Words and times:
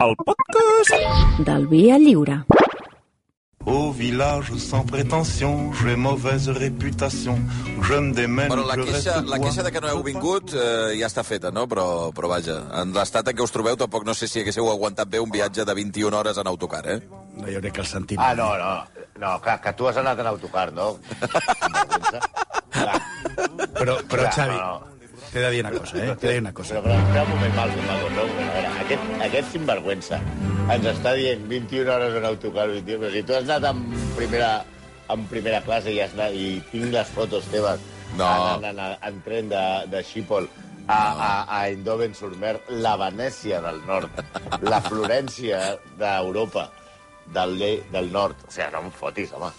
el 0.00 0.16
podcast 0.16 1.38
del 1.38 1.66
Via 1.66 1.98
Lliure. 1.98 2.44
Au 3.66 3.92
village 3.92 4.56
sans 4.56 4.84
prétention, 4.84 5.70
j'ai 5.74 5.94
mauvaise 5.94 6.48
réputation. 6.48 7.38
Je 7.82 7.94
me 7.94 8.12
démène, 8.14 8.48
Bueno, 8.48 8.66
la 8.66 8.76
queixa, 8.76 9.20
la 9.20 9.38
queixa 9.38 9.62
de 9.62 9.70
que 9.70 9.80
no 9.80 9.88
heu 9.88 10.02
vingut 10.02 10.54
eh, 10.54 10.96
ja 10.98 11.06
està 11.06 11.22
feta, 11.22 11.50
no? 11.52 11.66
Però, 11.68 12.10
però 12.16 12.30
vaja, 12.32 12.56
en 12.80 12.94
l'estat 12.96 13.28
en 13.28 13.36
què 13.36 13.44
us 13.44 13.52
trobeu 13.52 13.76
tampoc 13.76 14.06
no 14.08 14.14
sé 14.16 14.26
si 14.26 14.40
haguéssiu 14.40 14.70
aguantat 14.72 15.08
bé 15.12 15.20
un 15.20 15.30
viatge 15.30 15.66
de 15.68 15.74
21 15.76 16.16
hores 16.16 16.40
en 16.40 16.48
autocar, 16.48 16.86
eh? 16.88 16.98
No, 17.36 17.46
jo 17.52 17.60
crec 17.60 17.76
que 17.76 17.84
el 17.84 17.86
sentim. 17.86 18.18
Ah, 18.18 18.34
no, 18.34 18.56
no. 18.56 18.72
No, 19.20 19.36
que, 19.44 19.58
que 19.60 19.72
tu 19.76 19.86
has 19.86 19.98
anat 20.00 20.18
en 20.18 20.26
autocar, 20.32 20.72
no? 20.72 20.96
Però, 23.80 23.94
però 24.08 24.28
Xavi, 24.28 24.56
no, 24.56 24.90
t'he 25.32 25.44
de 25.44 25.50
dir 25.54 25.60
una 25.64 25.72
cosa, 25.76 25.96
eh? 25.98 26.14
T'he 26.16 26.26
de 26.26 26.32
dir 26.34 26.42
una 26.44 26.52
cosa. 26.54 26.74
Però, 26.74 26.82
però, 26.86 26.98
espera 27.04 27.22
un 27.24 27.30
moment, 27.34 27.54
Malcom, 27.58 27.86
Malcom, 27.90 28.16
no? 28.18 28.24
A 28.26 28.50
veure, 28.56 28.72
aquest, 28.84 29.14
aquest 29.28 29.52
sinvergüenza 29.54 30.20
ens 30.70 30.90
està 30.92 31.14
dient 31.18 31.46
21 31.50 31.94
hores 31.94 32.18
en 32.20 32.26
autocar, 32.28 32.66
21, 32.70 33.00
però 33.04 33.12
si 33.14 33.22
tu 33.26 33.36
has 33.38 33.46
anat 33.48 33.70
en 33.70 33.84
primera, 34.18 34.50
en 35.14 35.24
primera 35.30 35.62
classe 35.66 35.94
i, 35.94 36.00
has 36.02 36.14
anat, 36.18 36.34
i 36.34 36.60
tinc 36.72 36.92
les 36.94 37.14
fotos 37.16 37.48
teves 37.54 37.80
No. 38.18 38.26
anant 38.26 38.64
en, 38.72 38.78
en, 38.82 38.96
en 39.06 39.22
tren 39.22 39.48
de, 39.52 39.62
de 39.92 40.02
Schiphol 40.02 40.48
a, 40.90 40.98
a, 40.98 41.30
a 41.46 41.58
Eindhoven-sur-Mer, 41.68 42.56
la 42.82 42.96
Venècia 42.98 43.60
del 43.62 43.78
nord, 43.86 44.10
la 44.66 44.80
Florència 44.82 45.60
d'Europa, 46.00 46.66
del, 47.30 47.60
del 47.92 48.10
nord. 48.10 48.40
O 48.48 48.50
sigui, 48.50 48.70
no 48.74 48.82
em 48.88 48.90
fotis, 48.90 49.30
home. 49.36 49.52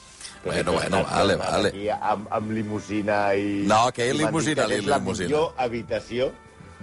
Bueno, 0.44 0.72
bueno, 0.74 1.04
vale, 1.04 1.36
vale. 1.36 1.70
Aquí 1.70 1.90
amb, 1.90 2.28
amb 2.34 2.52
limusina 2.52 3.36
i... 3.36 3.64
No, 3.70 3.92
que 3.94 4.08
dit 4.10 4.18
limusina, 4.22 4.66
tens 4.68 4.86
limusina. 4.88 5.28
la 5.30 5.36
millor 5.36 5.54
habitació 5.58 6.32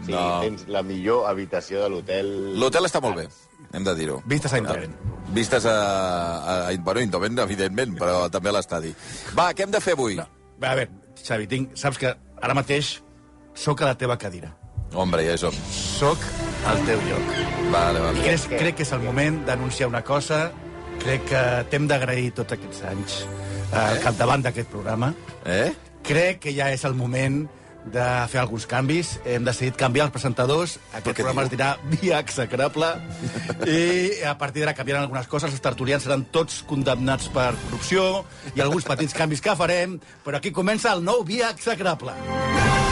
Sí, 0.06 0.12
No. 0.12 0.40
tens 0.44 0.60
la 0.70 0.82
millor 0.86 1.24
habitació 1.26 1.80
de 1.82 1.88
l'hotel... 1.90 2.28
L'hotel 2.54 2.86
està 2.86 3.00
molt 3.02 3.16
bé, 3.18 3.24
hem 3.74 3.82
de 3.82 3.94
dir-ho. 3.98 4.20
Vistes 4.30 4.52
a 4.52 4.60
Eindhoven. 4.60 4.92
Vistes 5.34 5.66
a, 5.66 5.72
a, 5.74 6.54
a 6.68 6.76
bueno, 6.78 7.00
Eindhoven, 7.02 7.38
evidentment, 7.42 7.96
però 7.98 8.28
també 8.30 8.52
a 8.52 8.54
l'estadi. 8.54 8.92
Va, 9.34 9.48
què 9.58 9.66
hem 9.66 9.72
de 9.74 9.80
fer 9.82 9.96
avui? 9.98 10.14
No. 10.20 10.28
A 10.62 10.76
veure, 10.76 10.86
Xavi, 11.18 11.48
tinc, 11.50 11.74
saps 11.74 11.98
que 11.98 12.14
ara 12.14 12.54
mateix 12.54 12.92
sóc 13.58 13.82
a 13.82 13.90
la 13.90 13.96
teva 13.98 14.14
cadira. 14.22 14.52
Hombre, 14.94 15.26
ja 15.26 15.34
hi 15.34 15.42
som. 15.42 15.58
Sóc 15.74 16.22
al 16.70 16.78
teu 16.86 17.02
lloc. 17.10 17.34
Vale, 17.74 17.98
I 17.98 18.02
vale. 18.06 18.22
crec, 18.22 18.46
crec 18.54 18.78
que 18.78 18.86
és 18.86 18.92
el 18.94 19.02
moment 19.02 19.42
d'anunciar 19.50 19.90
una 19.90 20.04
cosa. 20.06 20.44
Crec 21.02 21.26
que 21.30 21.42
t'hem 21.74 21.90
d'agrair 21.90 22.30
tots 22.38 22.54
aquests 22.54 22.86
anys 22.94 23.18
eh, 23.72 23.84
al 23.84 24.02
capdavant 24.04 24.44
d'aquest 24.44 24.70
programa. 24.72 25.12
Eh? 25.46 25.72
Crec 26.08 26.44
que 26.46 26.54
ja 26.56 26.70
és 26.72 26.84
el 26.88 26.96
moment 26.98 27.44
de 27.88 28.04
fer 28.28 28.40
alguns 28.40 28.66
canvis. 28.68 29.14
Hem 29.28 29.46
decidit 29.46 29.78
canviar 29.80 30.08
els 30.08 30.14
presentadors. 30.14 30.76
Aquest 30.92 31.20
programa 31.20 31.44
diu? 31.44 31.48
es 31.48 31.54
dirà 31.54 31.70
Via 31.94 32.20
Execrable. 32.24 32.90
I 33.78 34.24
a 34.28 34.36
partir 34.40 34.64
d'ara 34.64 34.76
canviaran 34.76 35.06
algunes 35.06 35.30
coses. 35.30 35.52
Els 35.54 35.64
tertulians 35.64 36.04
seran 36.04 36.26
tots 36.34 36.62
condemnats 36.68 37.30
per 37.34 37.52
corrupció 37.66 38.24
i 38.54 38.64
alguns 38.64 38.88
petits 38.88 39.16
canvis 39.16 39.44
que 39.44 39.56
farem. 39.58 39.98
Però 40.26 40.40
aquí 40.40 40.52
comença 40.52 40.92
el 40.94 41.04
nou 41.04 41.24
Via 41.28 41.52
Execrable. 41.54 42.16
Que 42.18 42.36
no 42.36 42.87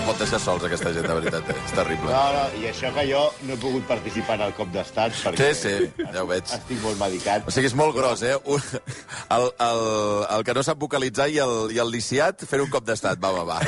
se'ls 0.00 0.06
pot 0.08 0.18
deixar 0.20 0.40
sols, 0.40 0.64
aquesta 0.64 0.92
gent, 0.94 1.06
de 1.06 1.14
veritat. 1.18 1.48
Eh? 1.52 1.56
És 1.66 1.72
terrible. 1.76 2.10
No, 2.10 2.22
no, 2.34 2.44
i 2.60 2.66
això 2.70 2.90
que 2.94 3.04
jo 3.08 3.22
no 3.46 3.54
he 3.54 3.58
pogut 3.60 3.86
participar 3.88 4.36
en 4.38 4.44
el 4.48 4.54
cop 4.56 4.70
d'estat 4.72 5.16
perquè 5.24 5.50
Sí, 5.52 5.68
sí, 5.68 6.04
ja 6.14 6.22
ho 6.22 6.26
veig. 6.30 6.44
estic 6.56 6.80
molt 6.82 6.98
medicat. 7.00 7.46
O 7.46 7.50
sigui, 7.54 7.68
és 7.70 7.74
molt 7.76 7.94
gros, 7.96 8.22
eh? 8.22 8.36
Un, 8.44 8.62
el, 9.36 9.48
el, 9.66 9.82
el 10.38 10.44
que 10.46 10.54
no 10.56 10.62
sap 10.66 10.80
vocalitzar 10.80 11.28
i 11.30 11.38
el, 11.44 11.54
i 11.74 11.80
el 11.82 11.90
lisiat 11.92 12.44
fer 12.48 12.60
un 12.64 12.70
cop 12.72 12.86
d'estat. 12.88 13.20
Va, 13.22 13.32
va, 13.36 13.44
va. 13.44 13.60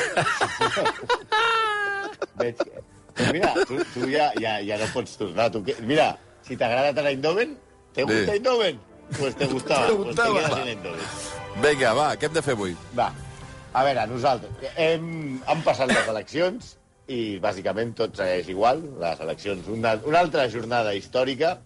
Veig 2.41 2.57
que... 2.57 2.81
Mira, 3.31 3.51
tu, 3.69 3.77
tu 3.93 4.07
ja, 4.09 4.31
ja, 4.41 4.55
ja 4.65 4.79
no 4.81 4.87
pots 4.93 5.17
tornar. 5.19 5.51
Tu, 5.53 5.61
que... 5.67 5.75
Mira, 5.85 6.15
si 6.47 6.57
t'agrada 6.57 6.95
tant 6.97 7.05
Eindhoven, 7.11 7.57
¿te 7.93 8.03
gusta 8.07 8.25
Sí. 8.25 8.37
Eindhoven? 8.39 8.79
Pues 9.19 9.35
te 9.37 9.45
gustaba. 9.45 9.85
Te 9.87 9.93
Pues 9.95 10.15
te 10.15 10.23
quedas 10.33 10.57
en 10.63 10.67
Eindhoven. 10.73 11.05
Vinga, 11.61 11.93
va, 11.93 12.07
què 12.17 12.25
hem 12.25 12.33
de 12.33 12.41
fer 12.41 12.55
avui? 12.57 12.73
Va, 12.97 13.11
a 13.73 13.83
veure, 13.85 14.05
nosaltres 14.09 14.73
hem, 14.77 15.05
han 15.49 15.61
passat 15.65 15.89
les 15.89 16.09
eleccions 16.11 16.73
i 17.09 17.39
bàsicament 17.43 17.93
tot 17.97 18.15
segueix 18.17 18.49
igual. 18.53 18.83
Les 19.01 19.21
eleccions, 19.25 19.67
una, 19.73 19.95
una 20.07 20.21
altra 20.21 20.45
jornada 20.53 20.93
històrica, 20.95 21.57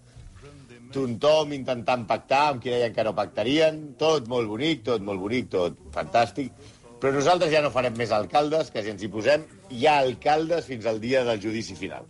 tothom 0.96 1.51
intentant 1.57 2.06
pactar 2.07 2.44
amb 2.53 2.63
qui 2.63 2.72
deien 2.72 2.96
que 2.96 3.03
no 3.03 3.13
pactarien, 3.16 3.81
tot 4.00 4.29
molt 4.31 4.47
bonic, 4.50 4.85
tot 4.88 5.03
molt 5.03 5.19
bonic, 5.19 5.50
tot 5.51 5.78
fantàstic, 5.94 6.53
però 7.01 7.13
nosaltres 7.13 7.51
ja 7.53 7.62
no 7.62 7.73
farem 7.73 7.97
més 7.97 8.13
alcaldes, 8.16 8.72
que 8.73 8.81
si 8.81 8.94
ens 8.94 9.03
hi 9.03 9.12
posem, 9.13 9.44
hi 9.69 9.85
ha 9.85 10.00
alcaldes 10.01 10.66
fins 10.72 10.88
al 10.90 11.01
dia 11.03 11.23
del 11.28 11.41
judici 11.44 11.75
final. 11.78 12.07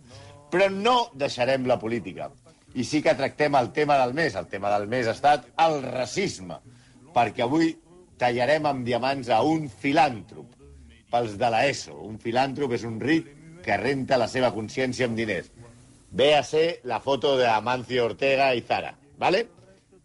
Però 0.48 0.70
no 0.72 1.10
deixarem 1.18 1.66
la 1.68 1.76
política. 1.80 2.30
I 2.78 2.86
sí 2.86 3.02
que 3.04 3.16
tractem 3.18 3.56
el 3.58 3.72
tema 3.76 3.98
del 4.00 4.14
mes. 4.16 4.36
El 4.38 4.46
tema 4.48 4.70
del 4.72 4.86
mes 4.88 5.08
ha 5.08 5.16
estat 5.16 5.44
el 5.66 5.82
racisme, 5.84 6.56
perquè 7.12 7.44
avui 7.44 7.74
tallarem 8.18 8.66
amb 8.68 8.86
diamants 8.86 9.30
a 9.30 9.40
un 9.46 9.68
filàntrop, 9.68 10.54
pels 11.12 11.36
de 11.40 11.50
l'ESO. 11.52 11.96
Un 12.04 12.18
filàntrop 12.22 12.74
és 12.76 12.84
un 12.88 12.98
ric 13.00 13.30
que 13.64 13.76
renta 13.80 14.18
la 14.20 14.28
seva 14.30 14.50
consciència 14.54 15.08
amb 15.08 15.16
diners. 15.18 15.50
Ser 16.48 16.80
la 16.88 17.00
foto 17.04 17.36
d'Amancio 17.36 18.06
Ortega 18.08 18.52
i 18.56 18.62
Zara, 18.64 18.94
¿vale? 19.20 19.46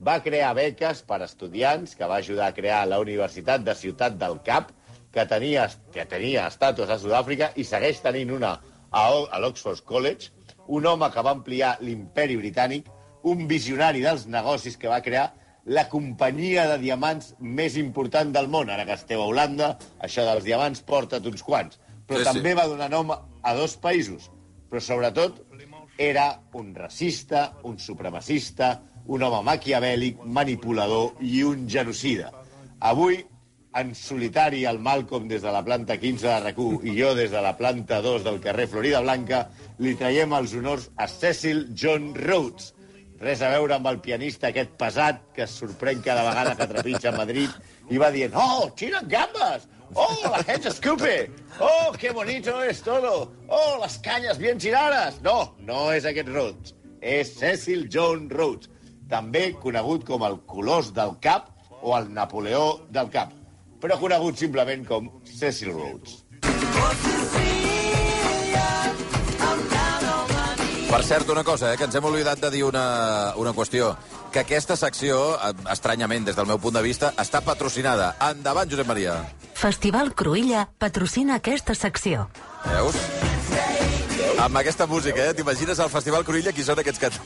Va 0.04 0.20
crear 0.24 0.52
beques 0.58 1.02
per 1.08 1.22
a 1.22 1.28
estudiants, 1.30 1.96
que 1.96 2.08
va 2.08 2.20
ajudar 2.20 2.50
a 2.50 2.56
crear 2.56 2.82
la 2.88 3.00
Universitat 3.00 3.64
de 3.64 3.76
Ciutat 3.76 4.18
del 4.20 4.42
Cap, 4.44 4.74
que 5.14 5.26
tenia, 5.30 5.70
que 5.94 6.04
tenia 6.10 6.48
estatus 6.50 6.90
a 6.90 6.98
Sud-àfrica 7.00 7.54
i 7.56 7.64
segueix 7.64 8.02
tenint 8.04 8.34
una 8.36 8.58
a, 8.58 9.04
a 9.06 9.40
l'Oxford 9.40 9.86
College, 9.86 10.34
un 10.68 10.86
home 10.86 11.10
que 11.14 11.24
va 11.24 11.36
ampliar 11.38 11.78
l'imperi 11.82 12.36
britànic, 12.40 12.90
un 13.24 13.48
visionari 13.48 14.04
dels 14.04 14.26
negocis 14.28 14.76
que 14.78 14.92
va 14.92 15.02
crear 15.06 15.30
la 15.66 15.88
companyia 15.90 16.66
de 16.68 16.78
diamants 16.82 17.34
més 17.40 17.78
important 17.80 18.32
del 18.36 18.50
món. 18.52 18.70
Ara 18.70 18.86
que 18.86 18.98
esteu 18.98 19.22
a 19.24 19.28
Holanda, 19.28 19.78
això 20.04 20.26
dels 20.28 20.44
diamants 20.44 20.82
porta't 20.84 21.26
uns 21.30 21.44
quants. 21.44 21.80
Però 22.08 22.20
Sí, 22.20 22.26
sí. 22.26 22.32
també 22.34 22.54
va 22.54 22.68
donar 22.68 22.90
nom 22.92 23.12
a 23.12 23.54
dos 23.56 23.78
països. 23.78 24.30
Però 24.70 24.82
sobretot 24.82 25.44
era 25.98 26.42
un 26.54 26.74
racista, 26.76 27.54
un 27.64 27.78
supremacista, 27.80 28.82
un 29.06 29.24
home 29.24 29.44
maquiavèlic, 29.44 30.24
manipulador 30.26 31.14
i 31.22 31.44
un 31.44 31.68
genocida. 31.70 32.32
Avui, 32.80 33.24
en 33.76 33.96
solitari, 33.96 34.66
el 34.66 34.80
Malcolm 34.80 35.28
des 35.28 35.42
de 35.42 35.52
la 35.52 35.64
planta 35.64 35.98
15 35.98 36.28
de 36.28 36.40
rac 36.44 36.60
i 36.84 36.94
jo 37.00 37.14
des 37.16 37.32
de 37.32 37.42
la 37.42 37.56
planta 37.58 38.02
2 38.02 38.24
del 38.24 38.40
carrer 38.42 38.68
Florida 38.68 39.02
Blanca, 39.02 39.50
li 39.80 39.96
traiem 39.96 40.34
els 40.34 40.54
honors 40.54 40.90
a 40.98 41.08
Cecil 41.08 41.70
John 41.74 42.14
Rhodes. 42.16 42.74
Res 43.24 43.40
a 43.40 43.54
veure 43.54 43.78
amb 43.78 43.88
el 43.88 44.02
pianista 44.04 44.50
aquest 44.50 44.74
pesat 44.80 45.22
que 45.36 45.46
es 45.46 45.52
sorprèn 45.56 46.02
cada 46.04 46.26
vegada 46.26 46.58
que 46.60 46.68
trepitja 46.68 47.14
a 47.14 47.16
Madrid 47.16 47.54
i 47.88 48.02
va 48.02 48.10
dient, 48.12 48.34
oh, 48.36 48.68
tiran 48.76 49.08
gambas, 49.08 49.64
oh, 49.94 50.26
la 50.28 50.42
gente 50.44 50.68
escupe, 50.68 51.30
oh, 51.60 51.94
qué 52.00 52.12
bonito 52.12 52.58
es 52.64 52.82
todo, 52.84 53.32
oh, 53.48 53.78
las 53.80 53.98
cañas 54.00 54.38
bien 54.38 54.58
tiradas. 54.60 55.22
No, 55.22 55.56
no 55.60 55.86
és 55.96 56.04
aquest 56.10 56.34
Rhodes, 56.34 56.76
és 57.00 57.32
Cecil 57.38 57.88
John 57.94 58.28
Rhodes, 58.30 58.68
també 59.08 59.54
conegut 59.64 60.04
com 60.10 60.28
el 60.28 60.42
Colós 60.44 60.92
del 60.92 61.16
Cap 61.24 61.48
o 61.80 61.96
el 61.96 62.12
Napoleó 62.12 62.84
del 62.92 63.08
Cap, 63.14 63.32
però 63.80 64.02
conegut 64.04 64.44
simplement 64.44 64.84
com 64.90 65.08
Cecil 65.24 65.72
Rhodes. 65.72 67.43
Per 70.94 71.02
cert, 71.02 71.30
una 71.34 71.42
cosa, 71.44 71.72
eh, 71.74 71.78
que 71.78 71.88
ens 71.88 71.96
hem 71.98 72.06
oblidat 72.06 72.38
de 72.38 72.52
dir 72.54 72.60
una, 72.68 73.34
una 73.42 73.50
qüestió. 73.58 73.88
Que 74.30 74.44
aquesta 74.44 74.76
secció, 74.78 75.16
estranyament, 75.74 76.28
des 76.28 76.38
del 76.38 76.46
meu 76.46 76.60
punt 76.62 76.78
de 76.78 76.84
vista, 76.86 77.10
està 77.18 77.42
patrocinada. 77.42 78.12
Endavant, 78.22 78.70
Josep 78.70 78.86
Maria. 78.86 79.16
Festival 79.58 80.14
Cruïlla 80.14 80.68
patrocina 80.78 81.40
aquesta 81.42 81.74
secció. 81.74 82.28
Veus? 82.68 83.02
Amb 84.46 84.62
aquesta 84.62 84.86
música, 84.86 85.32
eh? 85.32 85.34
T'imagines 85.34 85.82
al 85.82 85.90
Festival 85.90 86.28
Cruïlla 86.30 86.54
qui 86.54 86.62
són 86.68 86.86
aquests 86.86 87.02
que... 87.02 87.10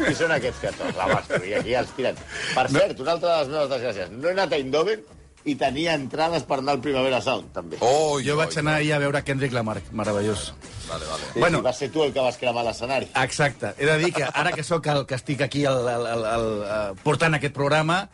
Qui 0.00 0.14
són 0.16 0.30
aquests 0.32 0.62
que 0.62 0.70
tots? 0.78 0.94
La 0.96 1.10
bastos, 1.10 1.42
i 1.50 1.58
aquí 1.58 1.74
els 1.76 1.90
tiren. 1.98 2.22
Per 2.54 2.68
cert, 2.70 3.02
una 3.02 3.18
altra 3.18 3.32
de 3.32 3.40
les 3.40 3.50
meves 3.56 3.72
desgràcies. 3.74 4.14
No 4.14 4.30
he 4.30 4.38
anat 4.38 4.54
a 4.54 4.62
Eindhoven 4.62 5.02
i 5.44 5.54
tenia 5.56 5.94
entrades 5.96 6.42
per 6.44 6.58
anar 6.60 6.74
al 6.76 6.80
Primavera 6.84 7.20
Sound, 7.24 7.52
també. 7.54 7.78
Oh, 7.80 8.18
Jo 8.20 8.36
vaig 8.36 8.56
anar 8.60 8.74
ahir 8.80 8.92
a 8.92 8.98
veure 9.00 9.22
Kendrick 9.24 9.54
Lamar, 9.56 9.78
meravellós. 9.92 10.52
Vale, 10.88 11.04
vale. 11.06 11.22
Sí, 11.32 11.38
bueno. 11.40 11.58
sí, 11.58 11.64
va 11.64 11.72
ser 11.72 11.90
tu 11.90 12.02
el 12.04 12.12
que 12.12 12.20
vas 12.20 12.36
cremar 12.36 12.64
l'escenari. 12.66 13.08
Exacte. 13.22 13.74
He 13.78 13.86
de 13.86 13.98
dir 13.98 14.12
que 14.12 14.24
ara 14.32 14.52
que 14.52 14.62
sóc 14.62 14.86
el 14.92 15.06
que 15.06 15.14
estic 15.14 15.40
aquí 15.46 15.64
el, 15.64 15.78
el, 15.88 16.06
el, 16.06 16.24
el, 16.34 16.96
portant 17.04 17.34
aquest 17.38 17.54
programa, 17.54 18.08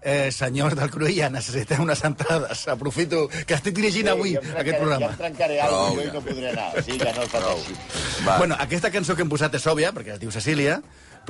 eh, 0.00 0.30
senyor 0.32 0.74
del 0.78 0.88
Cruïlla, 0.94 1.28
necessitem 1.28 1.82
unes 1.84 2.00
entrades. 2.08 2.62
Aprofito 2.72 3.26
que 3.28 3.54
estic 3.58 3.74
dirigint 3.76 4.08
avui 4.08 4.32
jo 4.36 4.40
em 4.40 4.46
trencaré- 4.46 4.60
aquest 4.62 4.76
Ja 4.78 4.80
programa. 4.80 5.10
em 5.10 5.16
trencaré 5.18 5.60
alguna 5.60 5.90
cosa 5.90 6.00
i 6.00 6.06
ja. 6.06 6.12
no 6.14 6.22
podré 6.30 6.48
anar. 6.54 6.68
O 6.78 6.82
sigui 6.86 6.98
que 6.98 7.12
no 7.12 7.22
el 7.22 7.28
pateixi. 7.34 7.74
Bueno, 8.38 8.56
aquesta 8.58 8.90
cançó 8.90 9.16
que 9.18 9.22
hem 9.26 9.28
posat 9.28 9.54
és 9.60 9.66
òbvia, 9.66 9.92
perquè 9.92 10.14
es 10.16 10.20
diu 10.22 10.30
Cecília, 10.32 10.80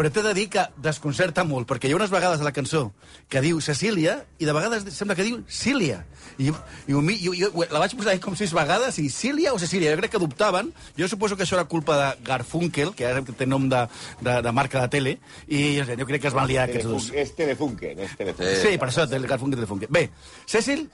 Però 0.01 0.09
t'he 0.09 0.23
de 0.25 0.31
dir 0.33 0.47
que 0.49 0.63
desconcerta 0.81 1.43
molt, 1.45 1.67
perquè 1.69 1.85
hi 1.85 1.93
ha 1.93 1.97
unes 1.99 2.09
vegades 2.09 2.41
a 2.41 2.45
la 2.47 2.55
cançó 2.57 2.87
que 3.29 3.43
diu 3.45 3.59
Cecília 3.61 4.15
i 4.41 4.47
de 4.49 4.55
vegades 4.57 4.87
sembla 4.97 5.13
que 5.19 5.27
diu 5.27 5.43
Cília. 5.45 5.99
I, 6.39 6.47
i, 6.49 6.95
i, 6.95 7.19
i, 7.19 7.33
i 7.37 7.67
la 7.69 7.83
vaig 7.83 7.93
posar 7.99 8.15
com 8.25 8.33
sis 8.39 8.55
vegades 8.57 8.97
i 9.03 9.11
Cília 9.13 9.53
o 9.53 9.59
Cecília. 9.61 9.93
Jo 9.93 10.01
crec 10.01 10.15
que 10.15 10.23
dubtaven. 10.23 10.73
Jo 10.97 11.05
suposo 11.13 11.37
que 11.37 11.45
això 11.45 11.59
era 11.59 11.67
culpa 11.69 11.99
de 12.01 12.09
Garfunkel, 12.25 12.95
que 12.97 13.11
ara 13.11 13.21
té 13.21 13.45
nom 13.45 13.67
de, 13.69 13.83
de, 14.25 14.39
de 14.47 14.55
marca 14.57 14.87
de 14.87 14.93
tele, 14.97 15.13
i 15.45 15.61
jo, 15.77 15.85
sé, 15.85 15.99
jo 16.01 16.09
crec 16.09 16.25
que 16.25 16.33
es 16.33 16.39
van 16.39 16.49
liar 16.49 16.65
aquests 16.71 16.89
dos. 16.89 17.11
És 17.13 17.35
Telefunken, 17.37 18.01
és 18.01 18.17
Telefunken. 18.17 18.57
Sí, 18.63 18.73
per 18.81 18.89
això, 18.89 19.05
el 19.05 19.29
Garfunkel 19.29 19.61
Telefunken. 19.61 19.93
Bé, 19.93 20.07
Cecil 20.49 20.87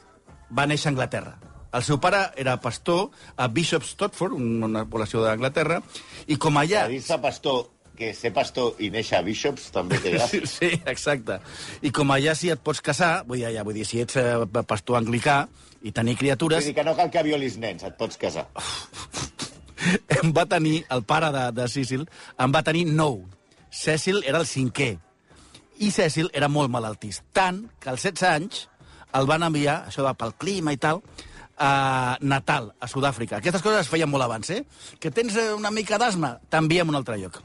va 0.50 0.66
néixer 0.66 0.90
a 0.90 0.96
Anglaterra. 0.96 1.36
El 1.76 1.86
seu 1.86 2.02
pare 2.02 2.24
era 2.42 2.58
pastor 2.58 3.12
a 3.36 3.46
Bishop 3.52 3.86
Stotford, 3.86 4.34
una 4.34 4.82
població 4.90 5.22
d'Anglaterra, 5.22 5.78
i 6.26 6.42
com 6.42 6.58
allà... 6.58 6.88
Dir-se 6.90 7.22
pastor, 7.22 7.66
que 7.96 8.12
ser 8.14 8.32
pastor 8.36 8.78
i 8.82 8.90
néixer 8.94 9.18
a 9.18 9.24
Bishops 9.26 9.70
també 9.74 10.00
té 10.02 10.14
gràcia. 10.14 10.42
Sí, 10.46 10.70
sí, 10.70 10.82
exacte. 10.86 11.38
I 11.82 11.92
com 11.94 12.12
allà 12.14 12.36
si 12.38 12.52
et 12.52 12.62
pots 12.62 12.82
casar, 12.84 13.24
vull 13.28 13.40
dir, 13.40 13.50
ja, 13.56 13.64
vull 13.66 13.76
dir 13.76 13.86
si 13.88 14.02
ets 14.04 14.18
eh, 14.20 14.36
pastor 14.68 15.00
anglicà 15.00 15.44
i 15.82 15.92
tenir 15.92 16.16
Vull 16.16 16.24
criatures, 16.24 16.68
dir 16.68 16.76
que 16.76 16.84
no 16.86 16.96
cal 16.98 17.10
que 17.12 17.24
violis 17.26 17.58
nens, 17.62 17.84
et 17.86 17.96
pots 17.98 18.20
casar. 18.20 18.46
em 20.22 20.32
va 20.36 20.46
tenir, 20.50 20.80
el 20.92 21.04
pare 21.08 21.32
de, 21.34 21.48
de 21.56 21.68
Cecil, 21.72 22.06
em 22.42 22.54
va 22.54 22.64
tenir 22.66 22.86
nou. 22.90 23.22
Cecil 23.70 24.22
era 24.24 24.40
el 24.42 24.48
cinquè. 24.48 24.94
I 25.84 25.90
Cecil 25.92 26.30
era 26.32 26.48
molt 26.48 26.72
malaltís. 26.72 27.20
Tant 27.36 27.66
que 27.80 27.92
als 27.92 28.06
16 28.06 28.28
anys 28.30 28.66
el 29.16 29.28
van 29.28 29.44
enviar, 29.46 29.82
això 29.88 30.04
va 30.04 30.16
pel 30.18 30.34
clima 30.40 30.74
i 30.74 30.80
tal, 30.80 31.02
a 31.56 32.18
Natal, 32.20 32.72
a 32.80 32.88
Sud-àfrica. 32.88 33.38
Aquestes 33.38 33.64
coses 33.64 33.86
es 33.86 33.90
feien 33.92 34.10
molt 34.10 34.26
abans, 34.26 34.50
eh? 34.52 34.62
Que 35.00 35.10
tens 35.10 35.36
eh, 35.40 35.52
una 35.56 35.72
mica 35.72 35.98
d'asma, 36.00 36.36
t'enviem 36.52 36.88
a 36.88 36.94
un 36.94 36.98
altre 37.00 37.16
lloc. 37.20 37.40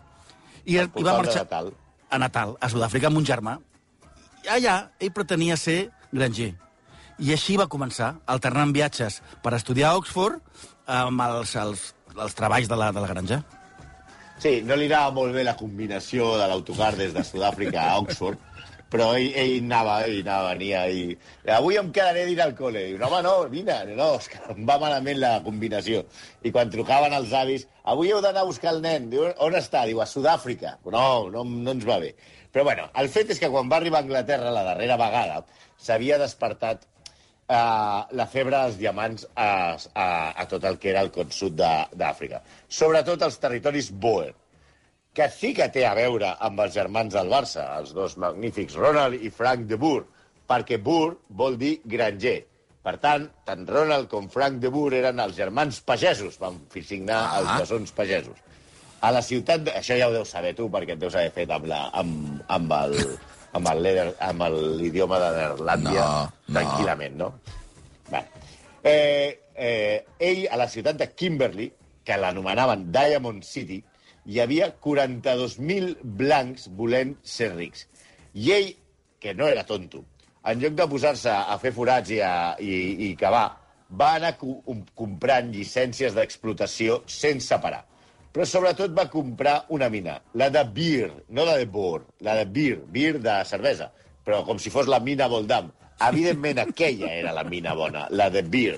I, 0.66 0.78
i 0.78 1.04
va 1.06 1.18
marxar 1.18 1.46
Natal. 1.46 1.72
a 2.10 2.20
Natal, 2.22 2.56
a 2.60 2.70
Sud-àfrica, 2.70 3.10
amb 3.10 3.22
un 3.22 3.26
germà. 3.28 3.58
I 4.46 4.52
allà 4.58 4.76
ell 5.00 5.14
pretenia 5.16 5.58
ser 5.58 5.80
granger. 6.12 6.52
I 7.22 7.34
així 7.36 7.58
va 7.60 7.70
començar, 7.70 8.16
alternant 8.26 8.74
viatges 8.74 9.22
per 9.44 9.54
estudiar 9.58 9.92
a 9.92 9.98
Oxford 10.02 10.40
amb 10.92 11.22
els, 11.22 11.56
els, 11.56 11.90
els 12.18 12.38
treballs 12.38 12.70
de 12.70 12.78
la, 12.78 12.92
de 12.92 13.04
la 13.04 13.10
granja. 13.12 13.42
Sí, 14.42 14.56
no 14.66 14.74
li 14.74 14.88
anava 14.90 15.14
molt 15.14 15.36
bé 15.38 15.44
la 15.46 15.54
combinació 15.58 16.32
de 16.42 16.48
l'autocar 16.50 16.96
des 16.98 17.14
de 17.14 17.22
Sud-àfrica 17.24 17.84
a 17.92 18.00
Oxford, 18.02 18.40
però 18.92 19.14
ell, 19.16 19.30
ell 19.40 19.54
anava, 19.64 19.94
ell 20.04 20.18
anava, 20.22 20.50
venia 20.54 20.82
i... 20.92 21.16
Avui 21.56 21.78
em 21.80 21.92
quedaré 21.96 22.26
dir 22.28 22.36
al 22.44 22.52
col·le. 22.58 22.82
No, 23.00 23.08
home, 23.08 23.22
no, 23.24 23.34
vine. 23.54 23.78
No, 23.96 24.10
és 24.20 24.28
que 24.34 24.42
em 24.52 24.66
va 24.68 24.76
malament 24.82 25.20
la 25.22 25.38
combinació. 25.46 26.04
I 26.44 26.52
quan 26.52 26.70
trucaven 26.74 27.16
els 27.16 27.32
avis, 27.40 27.64
avui 27.88 28.12
heu 28.12 28.20
d'anar 28.26 28.44
a 28.44 28.50
buscar 28.50 28.74
el 28.76 28.82
nen. 28.84 29.08
Diu, 29.14 29.30
on 29.48 29.56
està? 29.56 29.86
Diu, 29.88 30.02
a 30.04 30.10
Sud-àfrica. 30.12 30.76
No, 30.92 31.06
no, 31.32 31.46
no 31.48 31.72
ens 31.78 31.88
va 31.88 32.02
bé. 32.04 32.12
Però, 32.52 32.66
bueno, 32.68 32.90
el 33.00 33.08
fet 33.08 33.32
és 33.32 33.40
que 33.40 33.48
quan 33.50 33.70
va 33.72 33.80
arribar 33.80 34.02
a 34.02 34.06
Anglaterra 34.06 34.52
la 34.52 34.66
darrera 34.68 34.98
vegada, 35.00 35.38
s'havia 35.80 36.18
despertat 36.20 36.84
eh, 36.84 38.02
la 38.20 38.28
febre 38.28 38.58
dels 38.58 38.76
diamants 38.82 39.24
a, 39.40 39.48
a, 39.96 40.08
a 40.36 40.48
tot 40.52 40.68
el 40.68 40.76
que 40.84 40.92
era 40.92 41.00
el 41.08 41.14
con 41.16 41.32
sud 41.32 41.56
de- 41.64 41.88
d'Àfrica. 41.96 42.44
Sobretot 42.68 43.24
els 43.24 43.40
territoris 43.40 43.88
Boer, 43.96 44.34
que 45.14 45.28
sí 45.30 45.54
que 45.54 45.68
té 45.74 45.84
a 45.86 45.94
veure 45.98 46.36
amb 46.40 46.60
els 46.64 46.74
germans 46.74 47.14
del 47.14 47.28
Barça, 47.32 47.66
els 47.80 47.92
dos 47.94 48.16
magnífics 48.22 48.78
Ronald 48.80 49.20
i 49.22 49.30
Frank 49.30 49.66
de 49.68 49.76
Boer, 49.76 50.06
perquè 50.48 50.78
Boer 50.82 51.18
vol 51.30 51.58
dir 51.60 51.82
granger. 51.86 52.46
Per 52.82 52.96
tant, 52.98 53.28
tant 53.46 53.68
Ronald 53.68 54.08
com 54.10 54.30
Frank 54.32 54.58
de 54.64 54.70
Boer 54.74 54.96
eren 55.02 55.20
els 55.22 55.36
germans 55.38 55.82
pagesos, 55.86 56.40
van 56.42 56.56
signar 56.86 57.20
Ah. 57.28 57.36
els 57.42 57.52
bessons 57.60 57.92
pagesos. 57.92 58.40
A 59.02 59.12
la 59.12 59.22
ciutat... 59.22 59.64
De... 59.66 59.72
Això 59.78 59.98
ja 59.98 60.08
ho 60.08 60.14
deus 60.14 60.30
saber 60.30 60.56
tu, 60.56 60.70
perquè 60.70 60.94
et 60.96 61.00
deus 61.02 61.16
haver 61.16 61.32
fet 61.36 61.50
amb, 61.52 61.66
la, 61.70 61.90
amb, 61.94 62.42
amb 62.48 62.72
el 62.80 62.98
amb 63.52 63.68
el 63.68 63.82
leder- 63.84 64.16
amb 64.24 64.44
l'idioma 64.80 65.18
de 65.20 65.30
Neerlàndia 65.36 66.04
No, 66.06 66.20
no. 66.48 66.54
tranquil·lament, 66.56 67.16
no? 67.20 67.34
Bé. 68.10 68.22
Eh, 68.84 69.40
eh, 69.56 70.06
ell, 70.20 70.46
a 70.50 70.56
la 70.62 70.68
ciutat 70.72 70.96
de 71.02 71.10
Kimberley, 71.14 71.68
que 72.06 72.16
l'anomenaven 72.18 72.86
Diamond 72.96 73.44
City, 73.44 73.82
hi 74.26 74.40
havia 74.42 74.72
42.000 74.84 75.98
blancs 76.04 76.68
volent 76.78 77.16
ser 77.24 77.52
rics. 77.56 77.88
I 78.34 78.52
ell, 78.56 78.72
que 79.22 79.34
no 79.38 79.48
era 79.48 79.66
tonto, 79.68 80.04
en 80.46 80.62
lloc 80.62 80.78
de 80.78 80.88
posar-se 80.90 81.32
a 81.32 81.58
fer 81.62 81.74
forats 81.76 82.10
i, 82.14 82.22
a, 82.26 82.56
i, 82.62 83.10
i 83.10 83.16
cavar, 83.20 83.48
va 83.92 84.14
anar 84.18 84.36
co 84.40 84.56
um, 84.72 84.84
comprant 84.98 85.52
llicències 85.54 86.16
d'explotació 86.16 87.02
sense 87.12 87.58
parar. 87.62 87.84
Però 88.32 88.46
sobretot 88.48 88.94
va 88.96 89.10
comprar 89.12 89.58
una 89.76 89.90
mina, 89.92 90.16
la 90.40 90.48
de 90.54 90.64
Beer, 90.64 91.10
no 91.36 91.44
la 91.46 91.58
de 91.60 91.68
Bor, 91.68 92.06
la 92.24 92.38
de 92.40 92.46
Beer, 92.48 92.80
Beer 92.88 93.20
de 93.20 93.36
cervesa, 93.50 93.90
però 94.24 94.46
com 94.48 94.62
si 94.62 94.72
fos 94.72 94.88
la 94.88 95.02
mina 95.04 95.28
Voldam. 95.28 95.68
Evidentment, 96.08 96.62
aquella 96.66 97.12
era 97.12 97.36
la 97.36 97.44
mina 97.44 97.76
bona, 97.76 98.08
la 98.10 98.30
de 98.32 98.42
Beer. 98.42 98.78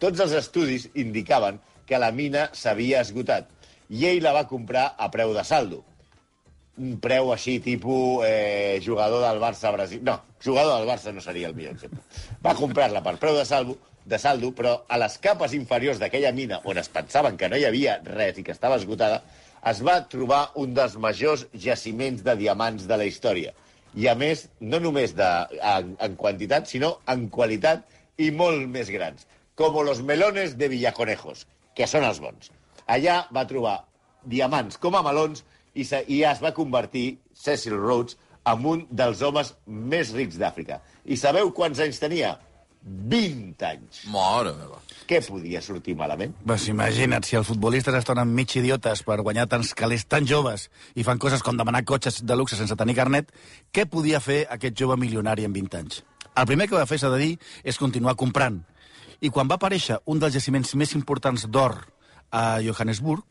Tots 0.00 0.20
els 0.20 0.36
estudis 0.36 0.86
indicaven 1.00 1.58
que 1.88 1.98
la 1.98 2.12
mina 2.14 2.46
s'havia 2.54 3.00
esgotat 3.00 3.48
i 3.90 4.06
ell 4.06 4.22
la 4.22 4.32
va 4.36 4.46
comprar 4.48 4.92
a 4.98 5.10
preu 5.10 5.34
de 5.34 5.42
saldo. 5.44 5.82
Un 6.80 6.96
preu 7.02 7.32
així, 7.34 7.58
tipus 7.60 8.24
eh, 8.24 8.80
jugador 8.84 9.24
del 9.26 9.40
Barça 9.42 9.72
Brasil... 9.74 10.00
No, 10.06 10.14
jugador 10.44 10.78
del 10.78 10.88
Barça 10.88 11.12
no 11.12 11.20
seria 11.20 11.50
el 11.50 11.56
millor 11.58 11.74
exemple. 11.74 12.00
Va 12.44 12.54
comprar-la 12.56 13.02
per 13.04 13.16
preu 13.20 13.36
de 13.36 13.44
saldo, 13.44 13.76
de 14.06 14.18
saldo, 14.18 14.52
però 14.56 14.76
a 14.88 14.98
les 15.02 15.18
capes 15.22 15.52
inferiors 15.58 15.98
d'aquella 16.00 16.32
mina, 16.32 16.60
on 16.64 16.78
es 16.80 16.88
pensaven 16.88 17.36
que 17.36 17.50
no 17.50 17.58
hi 17.58 17.66
havia 17.68 17.98
res 18.06 18.38
i 18.38 18.46
que 18.46 18.54
estava 18.54 18.78
esgotada, 18.80 19.20
es 19.70 19.82
va 19.84 19.98
trobar 20.08 20.44
un 20.62 20.72
dels 20.78 20.94
majors 20.96 21.44
jaciments 21.52 22.22
de 22.24 22.36
diamants 22.38 22.86
de 22.88 22.96
la 22.96 23.08
història. 23.10 23.52
I, 23.98 24.06
a 24.06 24.14
més, 24.14 24.46
no 24.62 24.78
només 24.80 25.16
de, 25.18 25.28
en, 25.58 25.96
en 25.98 26.14
quantitat, 26.16 26.70
sinó 26.70 26.94
en 27.10 27.26
qualitat 27.34 27.82
i 28.22 28.30
molt 28.30 28.70
més 28.70 28.88
grans. 28.94 29.26
Com 29.58 29.76
los 29.84 30.00
melones 30.06 30.56
de 30.56 30.70
Villaconejos, 30.72 31.44
que 31.76 31.90
són 31.90 32.06
els 32.06 32.22
bons. 32.22 32.54
Allà 32.86 33.24
va 33.34 33.46
trobar 33.48 33.78
diamants 34.24 34.78
com 34.80 34.96
a 34.96 35.02
melons 35.04 35.44
i, 35.74 35.84
se, 35.84 36.02
i 36.08 36.22
es 36.26 36.42
va 36.42 36.54
convertir 36.56 37.18
Cecil 37.34 37.76
Rhodes 37.78 38.18
en 38.50 38.64
un 38.66 38.86
dels 38.90 39.22
homes 39.22 39.54
més 39.66 40.12
rics 40.16 40.38
d'Àfrica. 40.40 40.80
I 41.04 41.16
sabeu 41.20 41.52
quants 41.56 41.80
anys 41.82 42.00
tenia? 42.02 42.36
20 42.80 43.60
anys. 43.68 44.04
Mare 44.08 44.54
meva. 44.56 44.78
Què 45.08 45.18
podia 45.26 45.60
sortir 45.60 45.96
malament? 45.98 46.32
Pues 46.46 46.64
imagina't, 46.70 47.26
si 47.26 47.36
els 47.36 47.48
futbolistes 47.50 47.96
es 47.98 48.06
tornen 48.08 48.30
mig 48.32 48.54
idiotes 48.56 49.02
per 49.04 49.18
guanyar 49.20 49.48
tants 49.50 49.74
calés 49.76 50.06
tan 50.08 50.24
joves 50.26 50.68
i 50.96 51.04
fan 51.04 51.20
coses 51.20 51.44
com 51.44 51.58
demanar 51.60 51.84
cotxes 51.84 52.22
de 52.24 52.38
luxe 52.38 52.56
sense 52.56 52.76
tenir 52.78 52.96
carnet, 52.96 53.28
què 53.74 53.84
podia 53.90 54.22
fer 54.24 54.46
aquest 54.48 54.78
jove 54.80 54.96
milionari 54.96 55.44
en 55.44 55.52
20 55.52 55.80
anys? 55.82 56.02
El 56.30 56.46
primer 56.48 56.70
que 56.70 56.78
va 56.78 56.86
fer, 56.88 57.00
s'ha 57.02 57.10
de 57.12 57.20
dir, 57.20 57.32
és 57.64 57.78
continuar 57.78 58.16
comprant. 58.16 58.62
I 59.20 59.28
quan 59.28 59.50
va 59.50 59.58
aparèixer 59.60 59.98
un 60.08 60.22
dels 60.22 60.32
jaciments 60.38 60.72
més 60.78 60.94
importants 60.96 61.44
d'or 61.50 61.82
a 62.30 62.60
Johannesburg, 62.64 63.24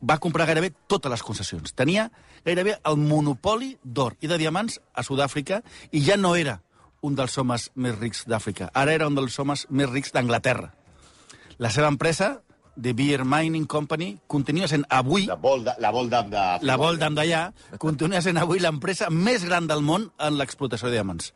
va 0.00 0.18
comprar 0.22 0.46
gairebé 0.46 0.70
totes 0.86 1.10
les 1.10 1.22
concessions. 1.22 1.74
Tenia 1.74 2.08
gairebé 2.44 2.78
el 2.86 2.98
monopoli 3.00 3.76
d'or 3.82 4.16
i 4.22 4.30
de 4.30 4.38
diamants 4.38 4.78
a 4.94 5.02
Sud-àfrica 5.02 5.62
i 5.90 6.02
ja 6.04 6.16
no 6.16 6.36
era 6.36 6.60
un 7.02 7.14
dels 7.18 7.36
homes 7.38 7.68
més 7.74 7.96
rics 7.98 8.24
d'Àfrica. 8.26 8.70
Ara 8.74 8.94
era 8.94 9.08
un 9.08 9.16
dels 9.18 9.38
homes 9.38 9.66
més 9.70 9.90
rics 9.90 10.12
d'Anglaterra. 10.14 10.72
La 11.58 11.70
seva 11.74 11.90
empresa, 11.90 12.38
The 12.80 12.92
Beer 12.94 13.24
Mining 13.26 13.66
Company, 13.66 14.12
continua 14.26 14.68
sent 14.70 14.84
avui, 14.88 15.26
La 15.26 15.34
Voldam, 15.34 15.80
la 15.82 15.90
Voldam 15.90 16.30
de... 16.30 16.44
la 16.62 16.76
Voldam 16.78 17.18
d'allà, 17.18 17.48
continua 17.78 18.22
sent 18.22 18.38
avui 18.38 18.62
l'empresa 18.62 19.10
més 19.10 19.46
gran 19.46 19.66
del 19.66 19.82
món 19.82 20.10
en 20.18 20.38
l'explotació 20.38 20.90
de 20.90 20.98
diamants. 20.98 21.32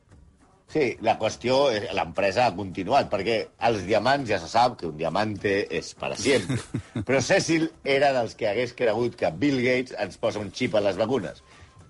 Sí, 0.73 0.97
la 1.05 1.19
qüestió, 1.21 1.71
és- 1.71 1.91
l'empresa 1.93 2.47
ha 2.47 2.55
continuat, 2.57 3.11
perquè 3.13 3.35
els 3.69 3.83
diamants 3.85 4.29
ja 4.31 4.39
se 4.41 4.49
sap 4.49 4.79
que 4.81 4.87
un 4.89 4.97
diamante 4.97 5.67
és 5.71 5.91
para 5.95 6.17
sempre. 6.17 6.57
Però 7.07 7.21
Cecil 7.21 7.67
era 7.85 8.13
dels 8.17 8.35
que 8.35 8.49
hagués 8.49 8.73
cregut 8.79 9.17
que 9.21 9.29
Bill 9.37 9.59
Gates 9.61 9.93
ens 10.01 10.17
posa 10.17 10.41
un 10.41 10.49
xip 10.51 10.75
a 10.75 10.81
les 10.81 10.97
vacunes. 10.97 11.43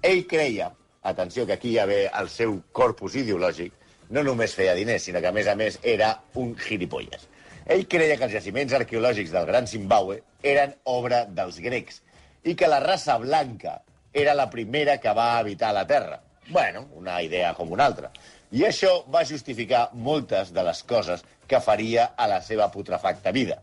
Ell 0.02 0.24
creia, 0.26 0.72
atenció 1.02 1.46
que 1.46 1.52
aquí 1.54 1.76
ja 1.76 1.86
ve 1.86 2.08
el 2.10 2.28
seu 2.28 2.56
corpus 2.72 3.14
ideològic, 3.22 3.72
no 4.10 4.24
només 4.26 4.56
feia 4.58 4.74
diners, 4.74 5.06
sinó 5.06 5.22
que 5.22 5.30
a 5.30 5.32
més 5.36 5.46
a 5.46 5.54
més 5.54 5.78
era 5.82 6.16
un 6.34 6.56
gilipolles. 6.58 7.28
Ell 7.70 7.86
creia 7.86 8.16
que 8.18 8.26
els 8.26 8.34
jaciments 8.34 8.74
arqueològics 8.74 9.30
del 9.30 9.46
Gran 9.46 9.70
Zimbabue 9.70 10.18
eren 10.42 10.74
obra 10.90 11.22
dels 11.30 11.60
grecs 11.62 12.02
i 12.42 12.56
que 12.58 12.66
la 12.66 12.80
raça 12.82 13.14
blanca 13.22 13.78
era 14.12 14.34
la 14.34 14.50
primera 14.50 14.98
que 14.98 15.14
va 15.14 15.36
habitar 15.38 15.70
la 15.72 15.86
Terra. 15.86 16.18
Bueno, 16.50 16.88
una 16.98 17.22
idea 17.22 17.54
com 17.54 17.70
una 17.70 17.86
altra. 17.86 18.10
I 18.52 18.66
això 18.68 18.90
va 19.08 19.24
justificar 19.24 19.86
moltes 19.94 20.52
de 20.52 20.62
les 20.66 20.82
coses 20.84 21.22
que 21.48 21.60
faria 21.64 22.10
a 22.16 22.26
la 22.28 22.42
seva 22.44 22.68
putrefacta 22.72 23.32
vida. 23.32 23.62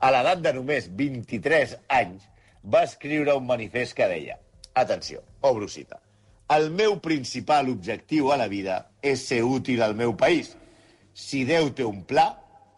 A 0.00 0.08
l'edat 0.14 0.40
de 0.40 0.54
només 0.56 0.88
23 0.96 1.76
anys, 1.92 2.24
va 2.64 2.84
escriure 2.84 3.34
un 3.36 3.46
manifest 3.48 3.96
que 3.96 4.08
deia 4.08 4.38
Atenció, 4.80 5.20
obro 5.40 5.68
cita. 5.68 5.98
El 6.50 6.70
meu 6.74 6.96
principal 7.02 7.68
objectiu 7.68 8.30
a 8.32 8.36
la 8.40 8.46
vida 8.48 8.76
és 9.02 9.26
ser 9.28 9.42
útil 9.44 9.82
al 9.82 9.96
meu 9.98 10.14
país. 10.16 10.54
Si 11.14 11.44
Déu 11.44 11.70
té 11.74 11.84
un 11.84 12.04
pla, 12.06 12.26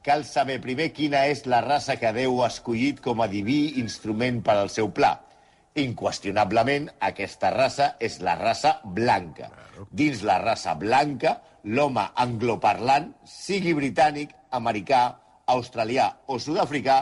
cal 0.03 0.25
saber 0.27 0.59
primer 0.65 0.91
quina 0.97 1.27
és 1.31 1.45
la 1.47 1.61
raça 1.65 1.97
que 2.01 2.11
Déu 2.17 2.43
ha 2.43 2.51
escollit 2.51 3.01
com 3.05 3.23
a 3.23 3.29
diví 3.31 3.79
instrument 3.81 4.43
per 4.43 4.57
al 4.59 4.73
seu 4.73 4.91
pla. 4.91 5.15
Inqüestionablement, 5.79 6.91
aquesta 7.01 7.53
raça 7.55 7.95
és 8.01 8.19
la 8.21 8.35
raça 8.41 8.79
blanca. 8.85 9.49
Dins 9.89 10.25
la 10.27 10.41
raça 10.43 10.75
blanca, 10.77 11.39
l'home 11.65 12.05
angloparlant, 12.25 13.13
sigui 13.29 13.75
britànic, 13.79 14.33
americà, 14.51 15.03
australià 15.53 16.09
o 16.27 16.39
sud-africà, 16.39 16.97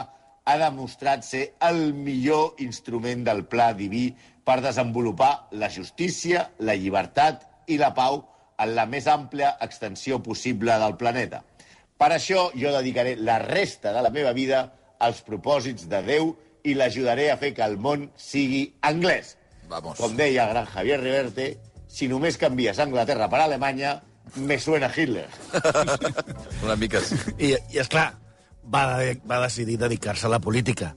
ha 0.45 0.57
demostrat 0.57 1.23
ser 1.25 1.43
el 1.67 1.93
millor 1.93 2.59
instrument 2.63 3.23
del 3.27 3.45
pla 3.45 3.71
diví 3.77 4.09
per 4.45 4.59
desenvolupar 4.63 5.47
la 5.61 5.69
justícia, 5.69 6.49
la 6.59 6.75
llibertat 6.75 7.45
i 7.69 7.77
la 7.77 7.91
pau 7.93 8.23
en 8.61 8.75
la 8.75 8.85
més 8.89 9.07
àmplia 9.09 9.55
extensió 9.61 10.19
possible 10.23 10.77
del 10.81 10.97
planeta. 10.97 11.41
Per 11.97 12.09
això 12.13 12.49
jo 12.57 12.71
dedicaré 12.73 13.15
la 13.17 13.37
resta 13.41 13.93
de 13.93 14.01
la 14.01 14.09
meva 14.13 14.33
vida 14.33 14.63
als 15.01 15.21
propòsits 15.25 15.87
de 15.89 16.01
Déu 16.05 16.33
i 16.65 16.73
l'ajudaré 16.77 17.29
a 17.31 17.37
fer 17.41 17.53
que 17.57 17.65
el 17.65 17.77
món 17.77 18.09
sigui 18.17 18.67
anglès. 18.85 19.35
Vamos. 19.69 19.97
Com 19.97 20.17
deia 20.17 20.45
el 20.45 20.53
gran 20.53 20.69
Javier 20.69 20.99
Riverte, 21.01 21.51
si 21.87 22.07
només 22.09 22.37
canvies 22.41 22.79
Anglaterra 22.79 23.29
per 23.29 23.41
Alemanya, 23.43 23.99
me 24.35 24.59
suena 24.59 24.91
Hitler. 24.95 25.27
Una 26.63 26.75
mica 26.75 27.01
sí. 27.01 27.15
I, 27.37 27.55
i 27.73 27.79
esclar, 27.81 28.13
va, 28.63 28.85
va 29.27 29.39
decidir 29.43 29.77
dedicar-se 29.79 30.27
a 30.27 30.29
la 30.31 30.39
política. 30.39 30.95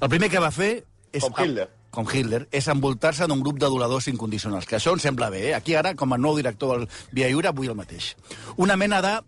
El 0.00 0.08
primer 0.08 0.30
que 0.30 0.42
va 0.42 0.50
fer 0.54 0.72
és... 1.12 1.22
Com 1.22 1.34
Hitler. 1.38 1.68
Com 1.92 2.08
Hitler, 2.08 2.46
és 2.56 2.66
envoltar-se 2.72 3.26
d'un 3.28 3.42
grup 3.44 3.58
d'adoradors 3.60 4.06
incondicionals, 4.08 4.64
que 4.64 4.78
això 4.78 4.94
em 4.96 5.02
sembla 5.02 5.28
bé, 5.28 5.50
eh? 5.50 5.54
Aquí 5.54 5.74
ara, 5.76 5.92
com 5.94 6.14
a 6.14 6.18
nou 6.18 6.38
director 6.38 6.78
del 6.78 6.86
Via 7.12 7.28
Lliure, 7.28 7.52
vull 7.52 7.68
el 7.68 7.76
mateix. 7.76 8.14
Una 8.56 8.78
mena 8.80 9.02
de 9.04 9.18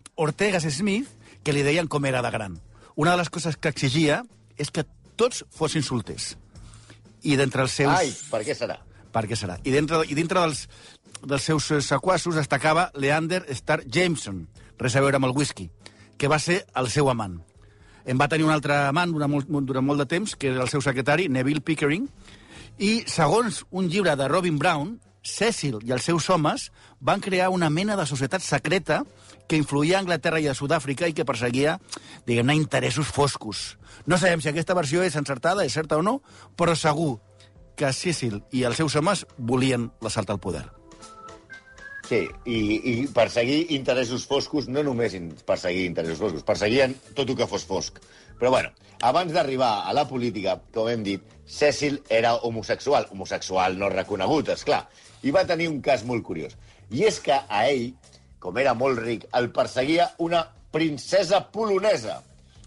Smith, 0.71 1.11
que 1.43 1.53
li 1.53 1.61
deien 1.61 1.87
com 1.87 2.05
era 2.05 2.23
de 2.25 2.31
gran. 2.33 2.57
Una 2.95 3.11
de 3.11 3.17
les 3.17 3.29
coses 3.29 3.57
que 3.57 3.69
exigia 3.69 4.23
és 4.57 4.71
que 4.71 4.87
tots 5.15 5.45
fossin 5.53 5.83
solters. 5.83 6.35
I 7.21 7.37
d'entre 7.37 7.61
els 7.61 7.71
seus... 7.71 7.93
Ai, 7.93 8.09
per 8.31 8.41
què 8.41 8.57
serà? 8.57 8.79
per 9.15 9.23
què 9.29 9.37
serà. 9.39 9.55
I 9.63 9.71
dintre, 9.71 10.01
i 10.11 10.17
dintre 10.17 10.43
dels, 10.43 10.65
dels 11.23 11.43
seus 11.43 11.69
eh, 11.71 11.81
sequassos 11.81 12.35
destacava 12.35 12.89
Leander 12.95 13.43
Star 13.55 13.83
Jameson, 13.85 14.45
res 14.79 14.95
a 14.95 15.03
veure 15.03 15.19
amb 15.19 15.29
el 15.29 15.35
whisky, 15.35 15.69
que 16.17 16.31
va 16.31 16.39
ser 16.39 16.63
el 16.75 16.89
seu 16.91 17.09
amant. 17.11 17.39
En 18.05 18.19
va 18.21 18.29
tenir 18.29 18.45
un 18.45 18.53
altre 18.53 18.77
amant 18.89 19.11
durant 19.13 19.31
molt, 19.31 19.49
durant 19.49 19.85
molt 19.85 20.03
de 20.03 20.09
temps, 20.09 20.35
que 20.35 20.51
era 20.53 20.63
el 20.63 20.69
seu 20.69 20.83
secretari, 20.83 21.29
Neville 21.29 21.63
Pickering, 21.65 22.05
i 22.77 23.05
segons 23.07 23.63
un 23.71 23.89
llibre 23.89 24.15
de 24.19 24.27
Robin 24.29 24.59
Brown, 24.59 24.97
Cecil 25.25 25.79
i 25.81 25.91
els 25.95 26.05
seus 26.05 26.27
homes 26.29 26.69
van 27.01 27.19
crear 27.19 27.49
una 27.49 27.71
mena 27.73 27.95
de 27.97 28.05
societat 28.05 28.43
secreta 28.45 29.01
que 29.49 29.57
influïa 29.57 29.97
a 29.97 30.03
Anglaterra 30.03 30.39
i 30.39 30.47
a 30.47 30.53
Sud-àfrica 30.53 31.09
i 31.09 31.15
que 31.17 31.25
perseguia, 31.25 31.79
diguem-ne, 32.29 32.55
interessos 32.55 33.09
foscos. 33.09 33.79
No 34.05 34.19
sabem 34.21 34.41
si 34.41 34.51
aquesta 34.53 34.77
versió 34.77 35.01
és 35.01 35.17
encertada, 35.17 35.65
és 35.65 35.73
certa 35.73 35.97
o 35.97 36.05
no, 36.05 36.19
però 36.55 36.77
segur 36.77 37.17
que 37.75 37.91
Cecil 37.91 38.43
i 38.53 38.63
els 38.69 38.77
seus 38.77 38.95
homes 38.95 39.25
volien 39.37 39.89
l'assalt 40.01 40.29
al 40.29 40.39
poder. 40.39 40.67
Sí, 42.05 42.21
i, 42.45 42.57
i 42.91 42.93
perseguir 43.13 43.71
interessos 43.73 44.27
foscos, 44.29 44.67
no 44.69 44.83
només 44.85 45.15
perseguir 45.47 45.87
interessos 45.89 46.21
foscos, 46.21 46.43
perseguien 46.45 46.93
tot 47.17 47.29
el 47.29 47.37
que 47.39 47.47
fos 47.49 47.65
fosc. 47.65 47.97
Però, 48.37 48.51
bueno, 48.53 48.69
abans 49.01 49.33
d'arribar 49.33 49.87
a 49.89 49.93
la 49.95 50.05
política, 50.09 50.59
com 50.75 50.89
hem 50.91 51.05
dit, 51.05 51.23
Cecil 51.45 52.01
era 52.09 52.35
homosexual, 52.35 53.07
homosexual 53.11 53.77
no 53.79 53.89
reconegut, 53.89 54.51
és 54.53 54.65
clar, 54.67 54.83
i 55.25 55.33
va 55.33 55.45
tenir 55.49 55.69
un 55.71 55.81
cas 55.81 56.05
molt 56.05 56.25
curiós. 56.25 56.53
I 56.93 57.07
és 57.09 57.19
que 57.23 57.35
a 57.35 57.65
ell, 57.71 57.93
com 58.41 58.57
era 58.61 58.75
molt 58.77 59.01
ric, 59.01 59.25
el 59.33 59.49
perseguia 59.55 60.11
una 60.21 60.43
princesa 60.75 61.41
polonesa. 61.51 62.19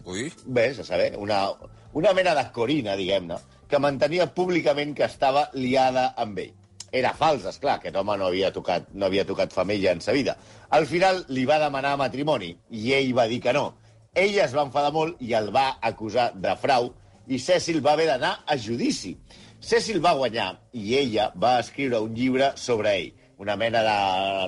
Ui, 0.09 0.33
Bé, 0.47 0.71
a 0.73 0.87
saber, 0.87 1.12
una, 1.21 1.45
una 1.92 2.14
mena 2.16 2.35
de 2.35 2.47
corina, 2.54 2.97
diguem-ne, 2.99 3.38
que 3.68 3.78
mantenia 3.83 4.30
públicament 4.35 4.97
que 4.97 5.07
estava 5.07 5.50
liada 5.54 6.14
amb 6.16 6.40
ell. 6.47 6.54
Era 6.92 7.12
fals, 7.16 7.45
és 7.49 7.59
clar, 7.61 7.76
aquest 7.78 7.97
home 8.00 8.16
no 8.16 8.28
havia 8.30 8.52
tocat, 8.54 8.88
no 8.95 9.07
havia 9.07 9.26
tocat 9.28 9.52
femella 9.52 9.92
en 9.92 10.00
sa 10.00 10.14
vida. 10.16 10.37
Al 10.71 10.87
final 10.88 11.25
li 11.28 11.45
va 11.49 11.59
demanar 11.61 11.97
matrimoni 12.00 12.54
i 12.71 12.95
ell 12.97 13.12
va 13.16 13.28
dir 13.28 13.42
que 13.45 13.52
no. 13.52 13.66
Ella 14.14 14.47
es 14.47 14.57
va 14.57 14.64
enfadar 14.64 14.92
molt 14.95 15.21
i 15.23 15.35
el 15.37 15.52
va 15.54 15.78
acusar 15.85 16.33
de 16.35 16.57
frau 16.57 16.92
i 17.28 17.38
Cecil 17.38 17.83
va 17.85 17.92
haver 17.92 18.09
d'anar 18.09 18.38
a 18.47 18.57
judici. 18.57 19.14
Cecil 19.61 20.00
va 20.04 20.16
guanyar 20.16 20.54
i 20.73 20.95
ella 20.97 21.33
va 21.37 21.59
escriure 21.61 22.00
un 22.00 22.14
llibre 22.16 22.52
sobre 22.57 22.97
ell 22.97 23.14
una 23.38 23.54
mena 23.57 23.83
de 23.87 23.97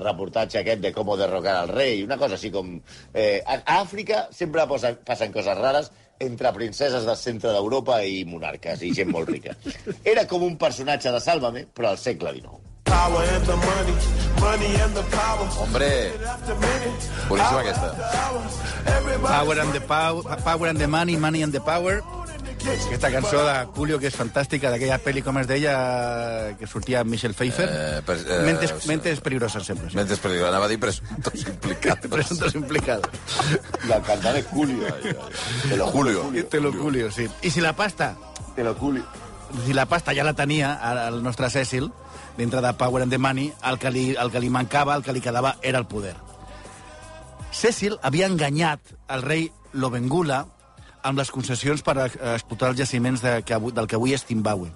reportatge 0.02 0.60
aquest 0.60 0.80
de 0.82 0.90
com 0.92 1.12
derrocar 1.16 1.60
al 1.60 1.68
rei, 1.70 2.02
una 2.02 2.18
cosa 2.18 2.34
així 2.34 2.50
com... 2.50 2.72
Eh, 3.14 3.38
a 3.46 3.60
Àfrica 3.78 4.24
sempre 4.34 4.66
posen, 4.66 4.98
passen 5.06 5.30
coses 5.32 5.58
rares 5.58 5.92
entre 6.20 6.52
princeses 6.52 7.06
del 7.08 7.16
centre 7.16 7.52
d'Europa 7.54 8.02
i 8.04 8.24
monarques 8.28 8.82
i 8.84 8.92
gent 8.94 9.10
molt 9.10 9.30
rica. 9.32 9.56
Era 10.04 10.26
com 10.28 10.44
un 10.44 10.58
personatge 10.60 11.12
de 11.12 11.20
Sálvame, 11.24 11.64
però 11.74 11.94
al 11.94 11.98
segle 11.98 12.34
XIX. 12.36 12.60
Money, 12.90 13.94
money 14.40 14.72
hombre, 15.56 16.12
boníssima 17.28 17.60
aquesta. 17.60 17.90
Power 19.22 19.60
and 19.60 19.72
the 19.72 19.80
power, 19.80 20.22
power 20.44 20.68
and 20.68 20.78
the 20.78 20.88
money, 20.88 21.16
money 21.16 21.42
and 21.42 21.52
the 21.52 21.60
power. 21.60 22.02
Aquesta 22.60 23.10
cançó 23.10 23.42
de 23.44 23.54
Julio, 23.74 23.98
que 23.98 24.08
és 24.10 24.16
fantàstica, 24.16 24.68
d'aquella 24.70 24.98
pel·li, 25.00 25.22
com 25.24 25.38
es 25.40 25.46
deia, 25.48 25.72
que 26.58 26.66
sortia 26.68 27.00
amb 27.00 27.10
Michelle 27.10 27.32
Pfeiffer. 27.34 27.68
Eh, 27.72 28.02
per- 28.04 28.18
eh, 28.20 28.40
mentes, 28.44 28.74
mentes 28.86 29.20
perillosas, 29.20 29.64
sempre. 29.64 29.88
Sí. 29.90 29.96
Mentes 29.96 30.18
per 30.20 30.32
anava 30.44 30.66
a 30.66 30.68
dir 30.68 30.78
presumptos 30.78 31.46
implicats. 31.46 32.06
Presuntos 32.08 32.54
implicados. 32.54 33.08
El 33.82 34.02
cantant 34.02 34.36
és 34.36 34.46
Julio. 34.50 34.86
Te 35.68 35.76
lo 35.76 35.86
Julio. 35.88 36.30
Te 36.50 36.60
lo 36.60 36.72
Julio, 36.72 37.10
sí. 37.10 37.26
I 37.42 37.50
si 37.50 37.60
la 37.60 37.72
pasta, 37.74 38.16
Te 38.54 38.62
lo 38.64 38.74
Julio. 38.74 39.04
si 39.66 39.72
la 39.72 39.86
pasta 39.86 40.12
ja 40.14 40.22
la 40.24 40.34
tenia 40.34 40.78
el 41.08 41.22
nostre 41.22 41.48
Cecil, 41.50 41.90
dintre 42.36 42.60
de 42.60 42.72
Power 42.74 43.02
and 43.02 43.10
the 43.12 43.18
Money, 43.18 43.52
el 43.64 43.78
que 43.78 43.90
li, 43.90 44.14
el 44.20 44.30
que 44.30 44.40
li 44.40 44.50
mancava, 44.50 44.94
el 44.96 45.02
que 45.02 45.12
li 45.12 45.20
quedava, 45.20 45.56
era 45.62 45.78
el 45.78 45.86
poder. 45.86 46.14
Cecil 47.52 47.98
havia 48.02 48.26
enganyat 48.26 48.80
el 49.08 49.22
rei 49.22 49.50
Lobengula 49.72 50.46
amb 51.02 51.18
les 51.18 51.30
concessions 51.30 51.82
per 51.82 51.96
explotar 52.06 52.70
els 52.72 52.78
jaciments 52.80 53.22
de, 53.24 53.40
que, 53.46 53.58
del 53.74 53.88
que 53.88 53.98
avui 53.98 54.14
és 54.14 54.24
Zimbabue. 54.26 54.70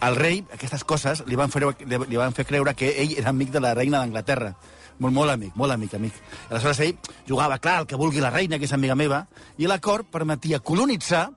Al 0.00 0.14
rei, 0.14 0.44
aquestes 0.54 0.84
coses 0.86 1.24
li 1.26 1.36
van, 1.38 1.50
fer, 1.50 1.64
li 1.88 2.20
van 2.20 2.34
fer 2.36 2.46
creure 2.46 2.74
que 2.78 2.92
ell 3.02 3.16
era 3.18 3.32
amic 3.32 3.50
de 3.54 3.62
la 3.62 3.74
reina 3.74 3.98
d'Anglaterra. 3.98 4.52
Molt, 4.98 5.14
molt 5.14 5.30
amic, 5.30 5.54
molt 5.58 5.74
amic, 5.74 5.94
amic. 5.94 6.14
Aleshores 6.50 6.80
ell 6.86 7.12
jugava, 7.26 7.58
clar, 7.62 7.80
el 7.82 7.88
que 7.90 7.98
vulgui 7.98 8.22
la 8.22 8.30
reina, 8.34 8.58
que 8.58 8.66
és 8.66 8.74
amiga 8.74 8.94
meva, 8.98 9.24
i 9.58 9.66
l'acord 9.70 10.06
permetia 10.10 10.60
colonitzar 10.60 11.28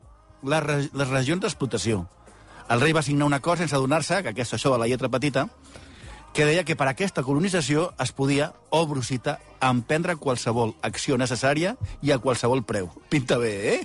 les, 0.44 0.90
les 0.94 1.10
regions 1.10 1.42
d'explotació. 1.42 2.06
El 2.72 2.82
rei 2.82 2.94
va 2.94 3.04
signar 3.06 3.28
un 3.28 3.36
acord 3.38 3.62
sense 3.62 3.76
adonar-se, 3.76 4.22
que 4.24 4.34
aquesta 4.34 4.58
això 4.58 4.72
de 4.74 4.82
la 4.82 4.88
lletra 4.90 5.10
petita, 5.10 5.48
que 6.34 6.46
deia 6.48 6.64
que 6.64 6.78
per 6.80 6.88
aquesta 6.88 7.24
colonització 7.28 7.90
es 8.00 8.12
podia, 8.16 8.54
o 8.70 8.86
brusita, 8.88 9.40
emprendre 9.62 10.16
qualsevol 10.16 10.74
acció 10.82 11.18
necessària 11.20 11.76
i 12.02 12.14
a 12.16 12.20
qualsevol 12.24 12.64
preu. 12.64 12.88
Pinta 13.12 13.38
bé, 13.38 13.52
eh? 13.76 13.82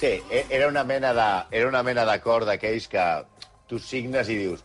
Sí, 0.00 0.18
e- 0.30 0.46
era 0.50 0.66
una 0.68 0.82
mena 0.84 1.12
de, 1.14 1.28
era 1.56 1.68
una 1.68 1.82
mena 1.86 2.04
d'acord 2.08 2.46
d'aquells 2.48 2.88
que 2.90 3.04
tu 3.68 3.78
signes 3.78 4.28
i 4.32 4.36
dius 4.40 4.64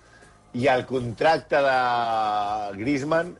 i 0.55 0.69
el 0.71 0.85
contracte 0.87 1.59
de 1.61 1.73
Griezmann 2.79 3.33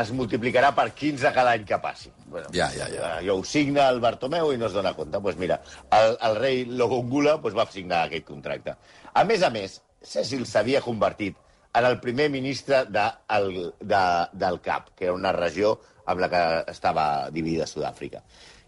es 0.00 0.12
multiplicarà 0.14 0.70
per 0.72 0.92
15 0.94 1.32
cada 1.34 1.50
any 1.58 1.64
que 1.66 1.76
passi. 1.82 2.12
Bueno, 2.30 2.46
Ja, 2.54 2.68
ja, 2.70 2.86
ja. 2.88 3.18
eh, 3.18 3.26
Jo 3.26 3.34
ho 3.40 3.44
signa 3.44 3.88
el 3.90 3.98
Bartomeu 4.00 4.52
i 4.54 4.56
no 4.56 4.66
es 4.70 4.72
dona 4.72 4.94
compte. 4.94 5.10
Doncs 5.18 5.24
pues 5.24 5.36
mira, 5.36 5.60
el, 5.90 6.16
el 6.28 6.36
rei 6.38 6.64
Logongula 6.64 7.40
pues 7.42 7.56
va 7.58 7.66
signar 7.66 8.04
aquest 8.06 8.24
contracte. 8.28 8.76
A 9.12 9.24
més 9.24 9.42
a 9.42 9.50
més, 9.50 9.80
Cecil 10.00 10.46
s'havia 10.46 10.80
convertit 10.80 11.36
en 11.74 11.84
el 11.84 12.00
primer 12.00 12.30
ministre 12.30 12.84
de, 12.86 13.06
el, 13.28 13.74
de, 13.80 14.02
del 14.32 14.60
CAP, 14.60 14.90
que 14.96 15.04
era 15.04 15.14
una 15.14 15.32
regió 15.32 15.78
amb 16.06 16.20
la 16.20 16.28
que 16.30 16.42
estava 16.72 17.04
dividida 17.30 17.66
Sud-àfrica. 17.66 18.22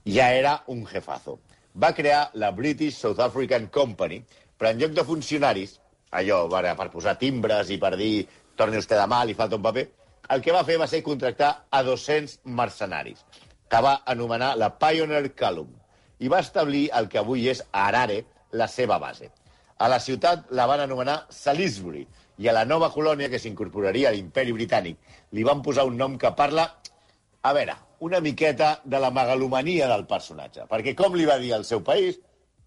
Ja 0.07 0.31
era 0.35 0.63
un 0.67 0.85
jefazo. 0.87 1.41
Va 1.75 1.95
crear 1.95 2.31
la 2.35 2.51
British 2.51 2.99
South 2.99 3.21
African 3.21 3.67
Company, 3.67 4.23
però 4.59 4.71
en 4.71 4.79
lloc 4.79 4.95
de 4.95 5.05
funcionaris, 5.05 5.79
allò 6.13 6.45
per, 6.53 6.77
per 6.79 6.89
posar 6.93 7.17
timbres 7.19 7.71
i 7.71 7.79
per 7.83 7.97
dir 7.97 8.27
torni 8.55 8.79
a 8.79 9.07
mal 9.07 9.31
i 9.31 9.35
falta 9.35 9.57
un 9.57 9.63
paper, 9.63 9.89
el 10.31 10.43
que 10.43 10.53
va 10.53 10.65
fer 10.65 10.79
va 10.79 10.87
ser 10.87 11.03
contractar 11.03 11.67
a 11.71 11.83
200 11.83 12.41
mercenaris, 12.45 13.25
que 13.69 13.81
va 13.81 14.03
anomenar 14.07 14.57
la 14.57 14.71
Pioneer 14.79 15.35
Column, 15.35 15.73
i 16.21 16.29
va 16.29 16.41
establir 16.41 16.91
el 16.95 17.09
que 17.09 17.19
avui 17.19 17.49
és 17.49 17.65
Harare, 17.73 18.25
la 18.53 18.69
seva 18.69 18.99
base. 18.99 19.31
A 19.79 19.89
la 19.89 19.99
ciutat 19.99 20.51
la 20.55 20.67
van 20.71 20.85
anomenar 20.85 21.25
Salisbury, 21.31 22.07
i 22.43 22.49
a 22.51 22.55
la 22.57 22.65
nova 22.67 22.89
colònia 22.91 23.31
que 23.31 23.39
s'incorporaria 23.39 24.11
a 24.11 24.13
l'imperi 24.17 24.53
britànic 24.57 24.99
li 25.37 25.45
van 25.47 25.63
posar 25.63 25.85
un 25.87 25.97
nom 26.01 26.19
que 26.19 26.33
parla, 26.35 26.67
a 27.43 27.53
veure, 27.55 27.77
una 28.03 28.19
miqueta 28.21 28.75
de 28.85 28.99
la 28.99 29.13
megalomania 29.15 29.87
del 29.91 30.05
personatge. 30.11 30.67
Perquè 30.71 30.97
com 30.99 31.15
li 31.15 31.27
va 31.29 31.39
dir 31.39 31.53
al 31.55 31.65
seu 31.69 31.83
país? 31.87 32.19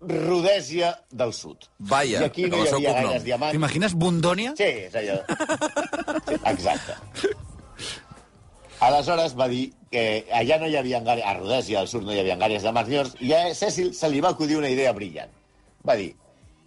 Rodèsia 0.05 0.91
del 1.11 1.31
Sud. 1.33 1.65
Vaya, 1.91 2.19
I 2.21 2.25
aquí 2.29 2.45
no 2.51 2.59
hi 2.61 2.67
seu 2.67 2.77
havia 2.77 2.91
cognom. 2.93 3.09
gaires 3.09 3.23
diamants. 3.25 3.55
T'imagines 3.55 3.95
Bundònia? 3.99 4.53
Sí, 4.59 4.67
és 4.87 4.95
allò. 4.99 5.17
Sí, 6.27 6.37
exacte. 6.51 6.97
Aleshores 8.85 9.33
va 9.39 9.47
dir 9.47 9.69
que 9.91 10.25
allà 10.35 10.57
no 10.59 10.67
hi 10.67 10.75
havia 10.77 10.99
gàries, 11.03 11.25
a 11.25 11.33
Rodèsia 11.39 11.79
al 11.79 11.87
sud 11.87 12.03
no 12.05 12.13
hi 12.13 12.19
havia 12.21 12.35
gàries 12.37 12.63
de 12.67 12.73
marniors, 12.75 13.15
i 13.23 13.31
a 13.33 13.41
Cecil 13.55 13.93
se 13.95 14.09
li 14.11 14.19
va 14.21 14.33
acudir 14.35 14.57
una 14.59 14.69
idea 14.69 14.91
brillant. 14.93 15.31
Va 15.87 15.95
dir, 15.95 16.11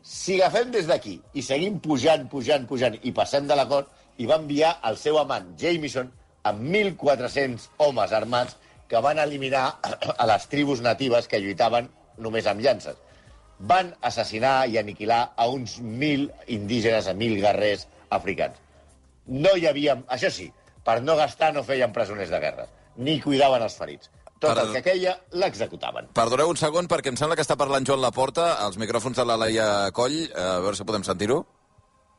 Si 0.08 0.38
agafem 0.38 0.70
des 0.72 0.86
d'aquí 0.88 1.18
i 1.36 1.42
seguim 1.44 1.74
pujant, 1.84 2.22
pujant, 2.32 2.62
pujant 2.68 2.94
i 3.04 3.10
passem 3.12 3.44
de 3.48 3.56
l'acord, 3.58 3.90
i 4.16 4.24
va 4.30 4.38
enviar 4.40 4.70
el 4.88 4.96
seu 4.96 5.18
amant, 5.20 5.50
Jameson, 5.60 6.08
amb 6.48 6.62
1.400 6.64 7.66
homes 7.84 8.14
armats 8.16 8.56
que 8.88 9.02
van 9.04 9.20
eliminar 9.20 9.66
a 10.16 10.28
les 10.30 10.46
tribus 10.48 10.80
natives 10.80 11.28
que 11.28 11.42
lluitaven 11.44 11.90
només 12.24 12.48
amb 12.48 12.64
llances. 12.64 12.96
Van 13.72 13.92
assassinar 14.10 14.54
i 14.72 14.78
aniquilar 14.80 15.20
a 15.36 15.50
uns 15.52 15.76
1.000 15.82 16.54
indígenes, 16.56 17.04
a 17.04 17.12
1.000 17.12 17.44
guerrers 17.44 17.84
africans. 18.08 18.56
No 19.26 19.52
hi 19.58 19.68
havia... 19.68 19.98
Això 20.16 20.32
sí, 20.32 20.48
per 20.88 21.02
no 21.04 21.18
gastar 21.20 21.52
no 21.52 21.66
feien 21.68 21.92
presoners 21.92 22.32
de 22.32 22.40
guerra, 22.46 22.64
ni 22.96 23.20
cuidaven 23.20 23.68
els 23.68 23.76
ferits. 23.76 24.08
Tot 24.38 24.54
Per- 24.54 24.66
el 24.68 24.72
que 24.72 24.82
queia 24.82 25.16
l'executaven. 25.32 26.08
Perdoneu 26.14 26.48
un 26.50 26.56
segon, 26.56 26.86
perquè 26.86 27.08
em 27.10 27.16
sembla 27.18 27.34
que 27.36 27.42
està 27.42 27.56
parlant 27.58 27.84
Joan 27.86 28.00
Laporta, 28.00 28.54
als 28.64 28.78
micròfons 28.78 29.16
de 29.16 29.24
la 29.26 29.36
Laia 29.36 29.90
Coll. 29.92 30.18
Eh, 30.28 30.32
A 30.38 30.60
veure 30.60 30.76
si 30.76 30.84
podem 30.84 31.02
sentir-ho. 31.04 31.44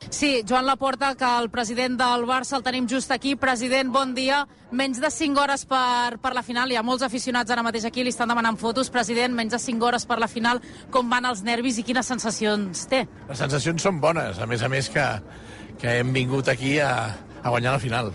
Sí, 0.10 0.44
Joan 0.48 0.66
Laporta, 0.66 1.14
que 1.16 1.28
el 1.42 1.50
president 1.52 1.98
del 2.00 2.24
Barça 2.26 2.56
el 2.56 2.64
tenim 2.64 2.86
just 2.88 3.12
aquí. 3.12 3.36
President, 3.36 3.92
bon 3.92 4.14
dia. 4.16 4.46
Menys 4.72 5.02
de 5.02 5.12
5 5.12 5.42
hores 5.42 5.66
per, 5.66 6.18
per 6.24 6.34
la 6.34 6.42
final. 6.44 6.72
Hi 6.72 6.78
ha 6.80 6.84
molts 6.84 7.04
aficionats 7.04 7.52
ara 7.52 7.64
mateix 7.64 7.84
aquí, 7.86 8.04
li 8.04 8.10
estan 8.14 8.30
demanant 8.32 8.56
fotos. 8.58 8.90
President, 8.90 9.36
menys 9.36 9.52
de 9.52 9.60
5 9.60 9.86
hores 9.86 10.06
per 10.08 10.18
la 10.20 10.28
final. 10.32 10.62
Com 10.90 11.10
van 11.12 11.26
els 11.28 11.44
nervis 11.44 11.78
i 11.80 11.84
quines 11.84 12.08
sensacions 12.08 12.86
té? 12.88 13.06
Les 13.28 13.38
sensacions 13.44 13.82
són 13.84 14.00
bones, 14.00 14.40
a 14.40 14.48
més 14.48 14.64
a 14.64 14.70
més 14.72 14.88
que, 14.90 15.04
que 15.80 15.98
hem 16.00 16.14
vingut 16.16 16.48
aquí 16.48 16.78
a, 16.80 16.94
a 17.44 17.50
guanyar 17.50 17.74
la 17.76 17.80
final. 17.84 18.14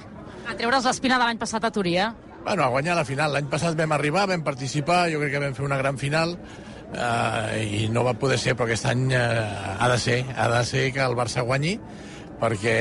A 0.49 0.57
treure's 0.57 0.85
l'espina 0.89 1.19
de 1.21 1.25
l'any 1.29 1.39
passat 1.39 1.65
a 1.65 1.71
Turí, 1.73 1.99
eh? 2.01 2.09
Bueno, 2.45 2.63
a 2.65 2.69
guanyar 2.69 2.95
la 2.99 3.07
final. 3.09 3.33
L'any 3.33 3.49
passat 3.49 3.77
vam 3.79 3.95
arribar, 3.97 4.27
vam 4.29 4.43
participar, 4.45 5.09
jo 5.09 5.21
crec 5.23 5.33
que 5.33 5.41
vam 5.41 5.55
fer 5.57 5.65
una 5.65 5.79
gran 5.81 5.97
final 5.97 6.35
eh, 6.93 7.63
i 7.65 7.87
no 7.89 8.05
va 8.05 8.13
poder 8.21 8.37
ser, 8.39 8.53
però 8.53 8.69
aquest 8.69 8.85
any 8.91 9.07
eh, 9.17 9.21
ha 9.81 9.89
de 9.89 9.97
ser, 9.99 10.19
ha 10.37 10.51
de 10.53 10.61
ser 10.69 10.91
que 10.93 11.01
el 11.05 11.17
Barça 11.17 11.45
guanyi 11.47 11.79
perquè 12.41 12.77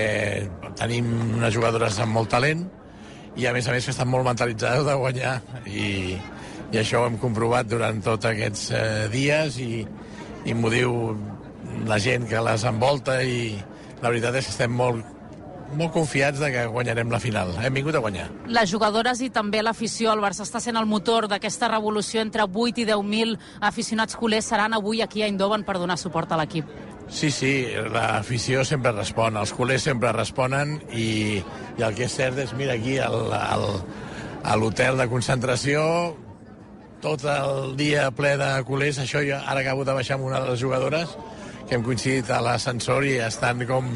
tenim 0.75 1.07
unes 1.37 1.53
jugadores 1.55 1.99
amb 2.03 2.17
molt 2.17 2.31
talent 2.33 2.65
i 3.39 3.47
a 3.47 3.53
més 3.55 3.67
a 3.69 3.75
més 3.75 3.85
que 3.85 3.93
estan 3.93 4.09
molt 4.11 4.27
mentalitzades 4.27 4.83
de 4.85 4.95
guanyar 4.99 5.37
i, 5.69 6.17
i 6.73 6.81
això 6.81 7.01
ho 7.01 7.07
hem 7.07 7.15
comprovat 7.21 7.69
durant 7.69 8.01
tots 8.03 8.27
aquests 8.29 8.65
eh, 8.75 8.83
dies 9.13 9.61
i, 9.63 9.85
i 10.49 10.57
m'ho 10.57 10.73
diu 10.73 10.97
la 11.87 12.01
gent 12.03 12.27
que 12.29 12.43
les 12.43 12.67
envolta 12.67 13.21
i 13.23 13.53
la 14.01 14.09
veritat 14.09 14.41
és 14.41 14.49
que 14.49 14.57
estem 14.57 14.75
molt, 14.75 15.07
molt 15.77 15.93
confiats 15.95 16.39
de 16.41 16.49
que 16.53 16.65
guanyarem 16.71 17.11
la 17.11 17.19
final. 17.23 17.53
Hem 17.61 17.79
vingut 17.79 17.95
a 17.95 18.01
guanyar. 18.03 18.29
Les 18.47 18.71
jugadores 18.71 19.21
i 19.21 19.29
també 19.33 19.61
l'afició, 19.63 20.13
el 20.13 20.23
Barça 20.23 20.45
està 20.47 20.61
sent 20.63 20.79
el 20.79 20.89
motor 20.89 21.27
d'aquesta 21.31 21.69
revolució 21.71 22.21
entre 22.21 22.45
8 22.45 22.83
i 22.83 22.87
10.000 22.89 23.37
aficionats 23.61 24.17
culers 24.19 24.49
seran 24.49 24.73
avui 24.73 25.01
aquí 25.01 25.23
a 25.23 25.29
Eindhoven 25.29 25.65
per 25.67 25.77
donar 25.79 25.97
suport 26.01 26.31
a 26.31 26.39
l'equip. 26.41 26.69
Sí, 27.13 27.29
sí, 27.31 27.67
l'afició 27.93 28.63
sempre 28.65 28.93
respon, 28.95 29.37
els 29.37 29.51
culers 29.53 29.83
sempre 29.85 30.13
responen 30.15 30.79
i, 30.89 31.43
i 31.77 31.83
el 31.83 31.95
que 31.97 32.07
és 32.07 32.15
cert 32.15 32.39
és, 32.41 32.53
mira, 32.57 32.77
aquí 32.79 32.97
al, 32.97 33.27
al, 33.35 33.67
a 34.43 34.55
l'hotel 34.57 34.97
de 34.97 35.09
concentració 35.11 35.83
tot 37.03 37.25
el 37.27 37.75
dia 37.75 38.07
ple 38.15 38.37
de 38.39 38.49
culers, 38.63 39.01
això 39.03 39.21
jo 39.27 39.35
ara 39.35 39.59
acabo 39.59 39.83
de 39.83 39.95
baixar 39.97 40.15
amb 40.15 40.29
una 40.29 40.39
de 40.39 40.53
les 40.53 40.61
jugadores 40.61 41.17
que 41.67 41.75
hem 41.75 41.83
coincidit 41.83 42.31
a 42.31 42.39
l'ascensor 42.43 43.03
i 43.07 43.17
estan 43.23 43.65
com 43.67 43.89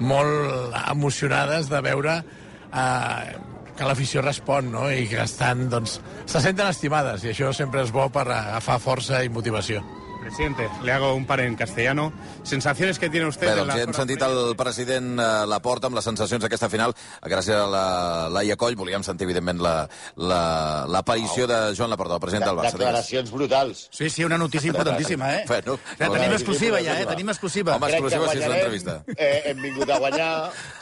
molt 0.00 0.74
emocionades 0.90 1.68
de 1.70 1.80
veure 1.84 2.20
eh, 2.20 3.34
que 3.74 3.88
l'afició 3.88 4.22
respon 4.22 4.70
no? 4.74 4.86
i 4.90 5.06
que 5.10 5.20
estan, 5.24 5.68
doncs, 5.70 5.98
se 6.26 6.40
senten 6.40 6.70
estimades 6.70 7.26
i 7.26 7.32
això 7.34 7.52
sempre 7.56 7.82
és 7.84 7.92
bo 7.94 8.08
per 8.14 8.26
agafar 8.28 8.80
força 8.82 9.22
i 9.24 9.32
motivació. 9.32 9.82
Presidente, 10.24 10.68
le 10.82 10.90
hago 10.92 11.14
un 11.14 11.26
par 11.26 11.40
en 11.40 11.54
castellano. 11.54 12.12
Sensaciones 12.42 12.98
que 12.98 13.10
tiene 13.10 13.26
usted 13.26 13.46
Bé, 13.46 13.54
doncs 13.60 13.76
hem 13.76 13.92
sentit 13.94 14.22
el 14.24 14.54
president 14.56 15.18
eh, 15.20 15.26
Laporta 15.46 15.86
amb 15.90 15.98
les 15.98 16.06
sensacions 16.08 16.42
d'aquesta 16.42 16.70
final. 16.72 16.94
Gràcies 17.22 17.54
a 17.54 17.66
la 17.68 17.84
Laia 18.32 18.56
Coll 18.56 18.74
volíem 18.74 19.04
sentir, 19.04 19.26
evidentment, 19.28 19.60
la- 19.62 19.88
la- 20.16 20.86
l'aparició 20.88 21.46
de 21.46 21.58
Joan 21.76 21.90
Laporta, 21.92 22.14
el 22.16 22.20
president 22.24 22.46
del 22.48 22.56
Barça. 22.56 22.72
Digues. 22.72 22.80
Declaracions 22.86 23.30
brutals. 23.30 23.88
Sí, 23.92 24.08
sí, 24.10 24.24
una 24.24 24.38
notícia 24.38 24.68
importantíssima, 24.72 25.34
eh? 25.36 25.44
Bueno, 25.46 25.78
ja 25.98 26.08
molt 26.08 26.18
tenim 26.20 26.32
exclusiva, 26.38 26.80
ja, 26.82 27.00
eh? 27.00 27.06
Tenim 27.06 27.28
exclusiva. 27.28 27.76
Home, 27.76 27.90
exclusiva, 27.92 28.28
sí, 28.32 28.38
és 28.38 28.48
l'entrevista. 28.48 28.96
Eh, 29.16 29.42
hem 29.52 29.62
vingut 29.62 29.90
a 29.90 29.98
guanyar. 29.98 30.32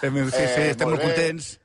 Sí, 0.01 0.09
sí, 0.31 0.63
estem 0.71 0.89
molt 0.89 1.01
bé. 1.03 1.09
contents. 1.09 1.59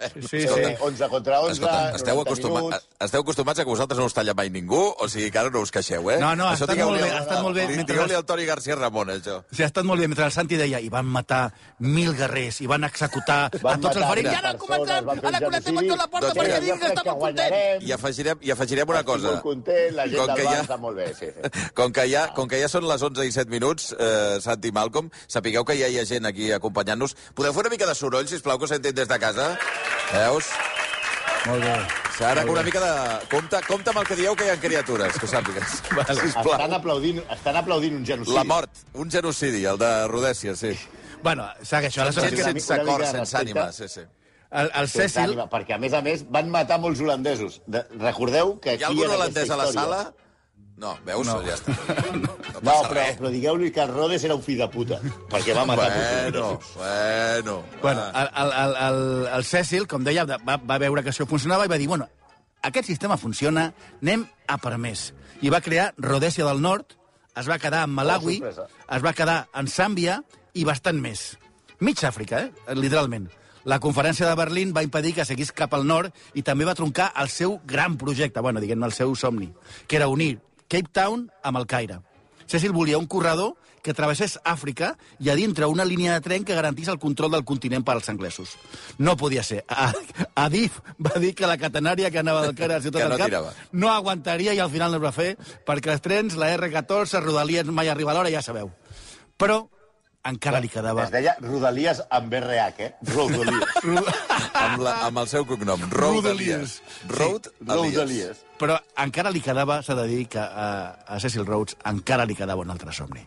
Sí, 0.00 0.40
sí. 0.40 0.46
Eh, 0.48 0.78
11 0.80 1.08
contra 1.08 1.40
11, 1.40 1.52
Escolta, 1.52 1.94
esteu, 1.96 2.14
90 2.14 2.30
acostuma, 2.30 2.60
minuts. 2.62 2.86
esteu 3.00 3.20
acostumats 3.20 3.58
a 3.60 3.64
que 3.64 3.68
vosaltres 3.70 3.98
no 4.00 4.06
us 4.06 4.14
talla 4.14 4.32
mai 4.34 4.48
ningú? 4.50 4.94
O 4.98 5.08
sigui 5.08 5.30
que 5.30 5.38
ara 5.38 5.50
no 5.50 5.60
us 5.60 5.70
queixeu, 5.70 6.10
eh? 6.10 6.18
No, 6.18 6.34
no, 6.36 6.48
ha 6.48 6.54
estat 6.54 6.72
molt 6.78 7.00
bé, 7.00 7.10
ha 7.10 7.18
estat 7.20 7.42
molt 7.42 7.54
bé. 7.56 7.66
Mentre 7.68 7.94
Digueu-li 7.94 8.14
al 8.16 8.24
Toni 8.24 8.46
García 8.48 8.76
Ramon, 8.76 9.10
això. 9.10 9.42
Sí, 9.52 9.62
ha 9.62 9.66
estat 9.66 9.84
molt 9.84 10.00
bé. 10.00 10.08
Mentre 10.08 10.24
el 10.24 10.32
Santi 10.32 10.56
deia, 10.56 10.80
i 10.80 10.88
van 10.88 11.04
matar 11.06 11.52
mil 11.78 12.14
guerrers, 12.16 12.60
i 12.62 12.66
van 12.66 12.84
executar 12.84 13.50
Van 13.60 13.76
a 13.76 13.80
tots 13.82 13.96
els 13.96 14.06
ferits. 14.06 14.28
mil 14.30 14.32
I 14.32 14.40
ara 14.40 14.54
comencem, 14.56 15.04
fer 15.20 15.28
ara 15.28 15.38
genocidi. 15.38 15.76
amb 15.90 15.98
la 16.00 16.06
porta 16.08 16.26
Doncs 16.32 16.38
perquè 16.40 16.60
diguin 16.60 16.80
que 16.80 16.86
està 16.94 17.04
molt 17.04 17.20
content. 17.20 17.82
I 17.82 17.92
afegirem, 17.92 18.38
i 18.40 18.50
afegirem 18.56 18.88
una 18.88 18.98
Estic 19.00 19.12
cosa. 19.12 19.28
molt 19.28 19.42
content, 19.42 19.94
la 19.94 20.06
gent 20.08 20.16
Com 20.16 20.26
del 20.26 20.36
que 20.36 20.44
Barça 20.48 20.64
està 20.64 20.78
molt 20.78 20.96
bé, 20.96 21.08
sí, 21.14 21.26
sí. 21.26 21.68
Com 21.80 21.92
que, 21.92 22.08
ja, 22.10 22.26
com 22.34 22.48
que 22.48 22.60
ja 22.60 22.68
són 22.68 22.88
les 22.88 23.02
11 23.02 23.26
i 23.26 23.32
7 23.32 23.50
minuts, 23.50 23.92
eh, 23.98 24.38
Santi 24.40 24.68
i 24.68 24.72
Malcolm, 24.72 25.10
sapigueu 25.28 25.64
que 25.64 25.76
ja 25.78 25.88
hi 25.88 25.98
ha 26.00 26.04
gent 26.06 26.24
aquí 26.26 26.50
acompanyant-nos. 26.52 27.14
Podeu 27.34 27.52
fer 27.52 27.60
una 27.66 27.70
mica 27.76 27.86
de 27.86 27.94
soroll, 27.94 28.26
sisplau, 28.28 28.58
que 28.58 28.64
us 28.64 28.70
sentit 28.70 28.94
des 28.96 29.08
de 29.08 29.18
casa? 29.18 29.58
Veus? 30.12 30.52
Molt 31.46 31.64
bé. 31.64 31.74
Ara 32.20 32.44
una 32.44 32.62
mica 32.62 32.80
de... 32.82 33.26
Compte, 33.32 33.60
compte 33.64 33.92
amb 33.94 34.02
el 34.02 34.08
que 34.10 34.16
dieu 34.18 34.34
que 34.36 34.44
hi 34.44 34.50
ha 34.52 34.56
criatures, 34.60 35.16
que 35.16 35.24
ho 35.24 35.30
sàpigues. 35.30 35.78
Vale. 35.96 36.16
Estan 36.28 36.74
aplaudint, 36.76 37.22
estan 37.32 37.56
aplaudint 37.56 37.96
un 37.96 38.04
genocidi. 38.04 38.36
La 38.36 38.44
mort, 38.44 38.82
un 38.92 39.10
genocidi, 39.10 39.62
el 39.70 39.80
de 39.80 39.90
Rodècia, 40.12 40.52
sí. 40.58 40.74
Bueno, 41.24 41.46
segueixo. 41.62 42.02
Gent 42.02 42.18
Aleshores, 42.20 42.44
sense 42.44 42.80
cor, 42.84 43.06
sense 43.08 43.38
ànima, 43.40 43.70
sí, 43.72 43.88
sí. 43.88 44.04
el, 44.50 44.68
el 44.68 44.88
Sense 44.88 45.08
Cecil... 45.08 45.30
ànima, 45.30 45.48
perquè, 45.52 45.76
a 45.76 45.80
més 45.80 45.96
a 45.96 46.02
més, 46.04 46.26
van 46.28 46.52
matar 46.52 46.76
molts 46.82 47.00
holandesos. 47.00 47.60
De, 47.66 47.86
recordeu 48.00 48.58
que 48.60 48.74
aquí... 48.76 48.82
Hi 48.84 48.88
ha 48.88 48.92
algun 48.92 49.16
holandès 49.16 49.48
a 49.48 49.56
la 49.60 49.70
història- 49.70 50.04
sala? 50.04 50.29
No, 50.80 50.94
veus? 51.04 51.26
No. 51.28 51.38
Ja 51.44 51.56
està. 51.58 51.74
No, 52.16 52.36
No, 52.60 52.60
passa 52.64 52.88
però, 52.88 52.94
res. 52.96 53.18
però 53.18 53.30
digueu-li 53.32 53.70
que 53.72 53.82
el 53.84 53.90
Rodes 53.92 54.24
era 54.24 54.34
un 54.36 54.42
fill 54.44 54.58
de 54.60 54.66
puta, 54.72 54.98
perquè 55.32 55.54
va 55.56 55.66
matar 55.68 55.90
Bueno, 55.92 56.46
molts 56.50 56.70
bueno. 56.76 57.54
Bueno, 57.82 58.06
el, 58.20 58.30
el, 58.42 58.52
el, 58.62 58.74
el, 58.86 59.02
el 59.38 59.44
Cecil, 59.48 59.86
com 59.88 60.04
deia, 60.04 60.24
va, 60.24 60.56
va 60.56 60.78
veure 60.82 61.04
que 61.04 61.12
això 61.12 61.26
funcionava 61.28 61.64
i 61.68 61.72
va 61.72 61.78
dir, 61.80 61.88
bueno, 61.88 62.08
aquest 62.64 62.88
sistema 62.90 63.16
funciona, 63.20 63.70
anem 64.02 64.26
a 64.48 64.58
per 64.60 64.76
més. 64.80 65.10
I 65.40 65.52
va 65.52 65.62
crear 65.64 65.90
Rhodèsia 65.96 66.44
del 66.48 66.60
Nord, 66.64 66.96
es 67.40 67.48
va 67.48 67.56
quedar 67.62 67.84
en 67.86 67.94
Malawi, 67.96 68.40
Oh, 68.44 68.66
es 68.96 69.04
va 69.04 69.12
quedar 69.16 69.38
en 69.56 69.68
Zàmbia 69.72 70.18
i 70.52 70.64
bastant 70.68 71.00
més. 71.00 71.30
Mig 71.80 72.00
Àfrica, 72.04 72.42
eh? 72.44 72.74
literalment. 72.76 73.30
La 73.64 73.78
conferència 73.80 74.28
de 74.28 74.36
Berlín 74.36 74.72
va 74.76 74.82
impedir 74.84 75.14
que 75.16 75.24
seguís 75.28 75.52
cap 75.52 75.72
al 75.76 75.86
nord 75.88 76.12
i 76.34 76.42
també 76.44 76.64
va 76.64 76.74
troncar 76.76 77.10
el 77.20 77.28
seu 77.28 77.58
gran 77.68 77.96
projecte, 78.00 78.40
bueno, 78.40 78.60
diguem-ne 78.60 78.88
el 78.88 78.96
seu 78.96 79.12
somni, 79.16 79.50
que 79.86 79.96
era 80.00 80.08
unir 80.08 80.38
Cape 80.70 80.88
Town 80.94 81.26
amb 81.42 81.58
el 81.58 81.66
Caire. 81.66 81.98
Cecil 82.46 82.72
volia 82.72 82.98
un 82.98 83.06
corredor 83.10 83.56
que 83.82 83.94
travessés 83.96 84.36
Àfrica 84.44 84.92
i 85.18 85.30
a 85.32 85.34
dintre 85.38 85.66
una 85.70 85.86
línia 85.88 86.12
de 86.14 86.22
tren 86.24 86.44
que 86.44 86.54
garantís 86.54 86.90
el 86.92 86.98
control 87.02 87.32
del 87.32 87.44
continent 87.48 87.84
per 87.86 87.94
als 87.96 88.10
anglesos. 88.12 88.52
No 88.98 89.16
podia 89.16 89.42
ser. 89.46 89.64
Adif 90.34 90.78
va 91.00 91.18
dir 91.22 91.32
que 91.34 91.48
la 91.48 91.56
catenària 91.58 92.10
que 92.12 92.20
anava 92.20 92.44
del 92.44 92.54
Caire 92.58 92.76
a 92.76 92.78
la 92.78 92.84
ciutat 92.86 93.02
no 93.04 93.08
del 93.14 93.22
Cap 93.22 93.32
tirava. 93.32 93.52
no 93.72 93.90
aguantaria 93.92 94.54
i 94.54 94.62
al 94.62 94.70
final 94.70 94.94
no 94.94 95.00
es 95.00 95.06
va 95.08 95.14
fer 95.16 95.30
perquè 95.66 95.94
els 95.96 96.04
trens, 96.04 96.38
la 96.38 96.52
R14, 96.56 97.22
Rodalies 97.24 97.72
mai 97.72 97.88
arriba 97.88 98.12
a 98.12 98.18
l'hora, 98.20 98.30
ja 98.30 98.42
sabeu. 98.44 98.70
Però 99.40 99.62
encara 100.28 100.60
li 100.60 100.68
quedava... 100.68 101.06
Es 101.08 101.14
deia 101.14 101.34
Rodalies 101.40 102.02
amb 102.10 102.34
RH, 102.42 102.84
eh? 102.84 102.94
Rodalies. 103.14 103.64
Amb, 104.60 104.82
la, 104.84 104.94
amb 105.08 105.20
el 105.22 105.28
seu 105.30 105.46
cognom, 105.48 105.82
Road 105.90 106.26
Elias. 106.32 106.78
Road 107.08 107.48
Elias. 108.04 108.44
Però 108.60 108.76
encara 109.00 109.32
li 109.32 109.40
quedava, 109.44 109.80
s'ha 109.82 109.96
de 109.98 110.06
dir, 110.10 110.24
que 110.32 110.40
a, 110.40 110.66
a 111.08 111.20
Cecil 111.22 111.46
Rhodes 111.48 111.78
encara 111.88 112.26
li 112.28 112.36
quedava 112.38 112.60
un 112.64 112.70
altre 112.72 112.92
somni. 112.92 113.24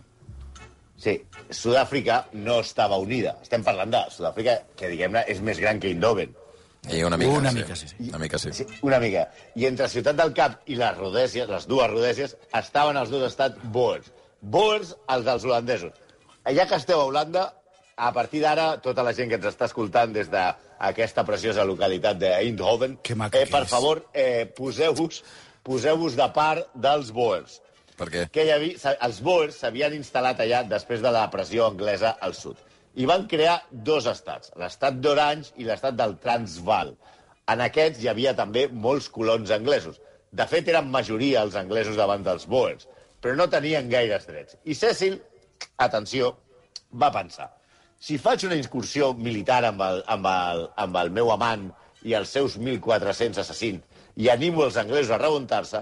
Sí, 1.04 1.18
Sud-àfrica 1.52 2.22
no 2.46 2.62
estava 2.64 2.96
unida. 3.02 3.36
Estem 3.44 3.64
parlant 3.66 3.92
de 3.92 4.04
Sud-àfrica, 4.14 4.60
que 4.80 4.92
diguem-ne 4.94 5.26
és 5.28 5.42
més 5.44 5.60
gran 5.60 5.82
que 5.82 5.90
Eindhoven. 5.92 6.32
I 6.92 7.02
una 7.08 7.18
mica, 7.18 7.32
Una 7.40 7.52
sí. 7.52 7.58
mica, 7.58 7.76
sí, 7.76 7.88
sí. 7.88 7.96
Una 8.10 8.20
mica, 8.20 8.38
sí. 8.40 8.52
Sí, 8.54 8.66
una 8.84 9.00
mica. 9.00 9.26
I 9.56 9.68
entre 9.70 9.88
Ciutat 9.88 10.18
del 10.20 10.34
Cap 10.36 10.62
i 10.68 10.76
les 10.76 10.98
Rodèsies, 10.98 11.48
les 11.50 11.68
dues 11.68 11.90
Rodèsies, 11.92 12.36
estaven 12.60 13.00
els 13.00 13.12
dos 13.12 13.24
estats 13.30 13.60
Boers. 13.72 14.12
Boers, 14.42 14.96
els 15.16 15.26
dels 15.26 15.46
holandesos. 15.48 15.94
Ja 16.44 16.68
que 16.68 16.76
esteu 16.76 17.00
a 17.00 17.06
Holanda, 17.08 17.46
a 17.96 18.12
partir 18.12 18.42
d'ara, 18.44 18.82
tota 18.84 19.04
la 19.04 19.14
gent 19.16 19.32
que 19.32 19.40
ens 19.40 19.48
està 19.48 19.70
escoltant 19.70 20.12
des 20.16 20.32
d'aquesta 20.80 21.24
preciosa 21.28 21.66
localitat 21.66 22.20
d'Eindhoven, 22.22 22.98
eh, 22.98 23.16
que 23.30 23.46
per 23.50 23.66
favor, 23.66 24.06
eh, 24.14 24.46
poseu-vos 24.46 25.24
poseu 25.64 26.10
de 26.10 26.28
part 26.36 26.68
dels 26.76 27.12
Boers. 27.12 27.62
Per 27.98 28.10
què? 28.10 28.28
que 28.34 28.44
hi 28.44 28.52
havia, 28.52 28.94
els 29.06 29.22
Boers 29.22 29.60
s'havien 29.62 29.94
instal·lat 29.94 30.40
allà 30.42 30.64
després 30.68 31.02
de 31.02 31.12
la 31.14 31.30
pressió 31.32 31.68
anglesa 31.68 32.18
al 32.22 32.34
sud. 32.34 32.58
I 32.96 33.06
van 33.06 33.28
crear 33.28 33.62
dos 33.72 34.06
estats, 34.10 34.52
l'estat 34.58 35.00
d'Orange 35.02 35.54
i 35.58 35.68
l'estat 35.68 35.96
del 35.98 36.18
Transvaal. 36.22 36.96
En 37.50 37.62
aquests 37.62 38.02
hi 38.02 38.10
havia 38.10 38.34
també 38.36 38.68
molts 38.68 39.10
colons 39.10 39.52
anglesos. 39.52 40.00
De 40.32 40.46
fet, 40.50 40.68
eren 40.68 40.90
majoria 40.90 41.44
els 41.46 41.56
anglesos 41.56 41.98
davant 42.00 42.24
dels 42.26 42.48
Boers, 42.50 42.88
però 43.22 43.36
no 43.38 43.50
tenien 43.50 43.90
gaires 43.90 44.26
drets. 44.28 44.58
I 44.66 44.76
Cecil 44.76 45.20
atenció, 45.78 46.34
va 46.94 47.12
pensar, 47.14 47.50
si 48.04 48.18
faig 48.20 48.44
una 48.50 48.58
incursió 48.60 49.14
militar 49.16 49.62
amb 49.70 49.82
el, 49.86 50.02
amb 50.12 50.28
el, 50.28 50.64
amb 50.84 50.98
el 51.00 51.12
meu 51.16 51.30
amant 51.32 51.70
i 52.04 52.16
els 52.18 52.34
seus 52.36 52.58
1.400 52.60 53.40
assassins 53.46 54.02
i 54.20 54.28
animo 54.34 54.66
els 54.66 54.76
anglesos 54.78 55.14
a 55.16 55.20
rebentar-se, 55.22 55.80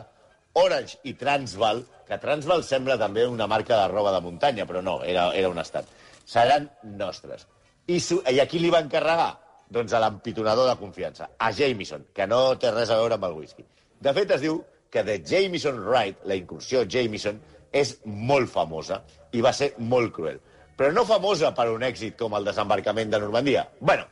Orange 0.62 1.00
i 1.08 1.16
Transvaal, 1.18 1.82
que 2.08 2.20
Transvaal 2.22 2.62
sembla 2.68 2.98
també 3.00 3.26
una 3.28 3.48
marca 3.50 3.80
de 3.80 3.88
roba 3.90 4.14
de 4.14 4.22
muntanya, 4.24 4.68
però 4.70 4.84
no, 4.86 5.00
era, 5.04 5.30
era 5.36 5.50
un 5.50 5.60
estat, 5.64 5.90
seran 6.28 6.70
nostres. 7.00 7.48
I, 7.88 7.98
su, 8.00 8.20
I 8.30 8.40
a 8.44 8.46
qui 8.48 8.62
li 8.62 8.72
va 8.72 8.84
encarregar? 8.86 9.32
Doncs 9.72 9.96
a 9.96 10.04
l'empitonador 10.04 10.70
de 10.70 10.78
confiança, 10.80 11.30
a 11.40 11.50
Jameson, 11.56 12.06
que 12.14 12.28
no 12.28 12.44
té 12.60 12.72
res 12.76 12.92
a 12.92 13.00
veure 13.00 13.18
amb 13.18 13.28
el 13.30 13.38
whisky. 13.40 13.66
De 14.04 14.14
fet, 14.14 14.36
es 14.36 14.44
diu 14.44 14.62
que 14.92 15.04
de 15.08 15.18
Jameson 15.24 15.80
Wright, 15.88 16.22
la 16.28 16.38
incursió 16.38 16.84
Jameson, 16.86 17.40
és 17.72 17.96
molt 18.06 18.52
famosa 18.52 19.00
i 19.32 19.42
va 19.42 19.56
ser 19.56 19.74
molt 19.80 20.12
cruel. 20.14 20.42
Però 20.82 20.90
no 20.96 21.04
famosa 21.06 21.52
per 21.54 21.68
un 21.70 21.84
èxit 21.86 22.16
com 22.18 22.34
el 22.34 22.48
desembarcament 22.48 23.12
de 23.12 23.20
Normandia. 23.22 23.68
bueno, 23.80 24.08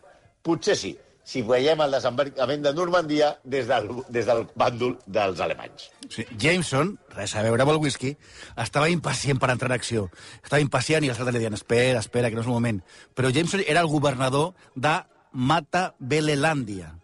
potser 0.46 0.76
sí, 0.78 0.92
si 1.26 1.42
veiem 1.42 1.82
el 1.82 1.96
desembarcament 1.98 2.62
de 2.62 2.74
Normandia 2.78 3.32
des 3.44 3.66
del, 3.66 3.90
des 4.08 4.28
del 4.28 4.44
bàndol 4.54 4.94
dels 5.08 5.42
alemanys. 5.42 5.88
Sí. 6.14 6.28
Jameson, 6.38 6.94
res 7.16 7.34
a 7.34 7.42
veure 7.42 7.66
amb 7.66 7.74
el 7.74 7.82
whisky, 7.82 8.14
estava 8.56 8.94
impacient 8.94 9.42
per 9.42 9.50
entrar 9.50 9.72
en 9.72 9.80
acció. 9.80 10.12
Estava 10.44 10.62
impacient 10.62 11.10
i 11.10 11.10
els 11.10 11.18
altres 11.18 11.40
li 11.40 11.42
deien, 11.42 11.58
espera, 11.58 12.06
espera, 12.06 12.30
que 12.30 12.38
no 12.38 12.46
és 12.46 12.52
el 12.54 12.58
moment. 12.60 12.84
Però 13.18 13.34
Jameson 13.34 13.66
era 13.66 13.82
el 13.82 13.90
governador 13.90 14.54
de 14.76 14.94
Matabelelandia 15.34 16.99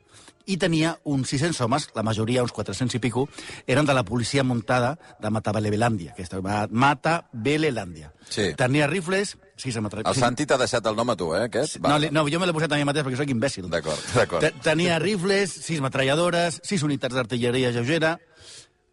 i 0.46 0.58
tenia 0.62 0.98
uns 1.04 1.30
600 1.34 1.60
homes, 1.66 1.88
la 1.96 2.04
majoria, 2.04 2.44
uns 2.44 2.52
400 2.54 2.96
i 2.98 3.00
pico, 3.02 3.28
eren 3.68 3.86
de 3.86 3.94
la 3.98 4.04
policia 4.06 4.44
muntada 4.44 4.98
de 5.20 5.30
Matabelelandia, 5.34 6.12
aquesta, 6.14 6.38
Matabelelandia. 6.70 8.12
Sí. 8.30 8.54
Tenia 8.58 8.88
rifles, 8.88 9.36
sis 9.58 9.76
ametralladores... 9.78 10.18
El 10.18 10.24
Santi 10.24 10.46
t'ha 10.50 10.58
deixat 10.60 10.86
el 10.90 10.96
nom 10.98 11.10
a 11.10 11.16
tu, 11.20 11.32
eh, 11.36 11.44
aquest? 11.48 11.78
No, 11.84 11.98
li- 12.02 12.10
no, 12.14 12.26
jo 12.30 12.40
me 12.42 12.48
l'he 12.50 12.54
posat 12.56 12.74
a 12.74 12.80
mi 12.80 12.86
mateix 12.88 13.06
perquè 13.08 13.20
sóc 13.22 13.32
imbècil. 13.34 13.70
D'acord, 13.72 14.02
d'acord. 14.16 14.42
Te- 14.46 14.54
Tenia 14.66 14.98
rifles, 15.02 15.54
sis 15.66 15.82
metralladores, 15.84 16.60
sis 16.66 16.84
unitats 16.86 17.16
d'artilleria 17.18 17.72
lleugera, 17.76 18.16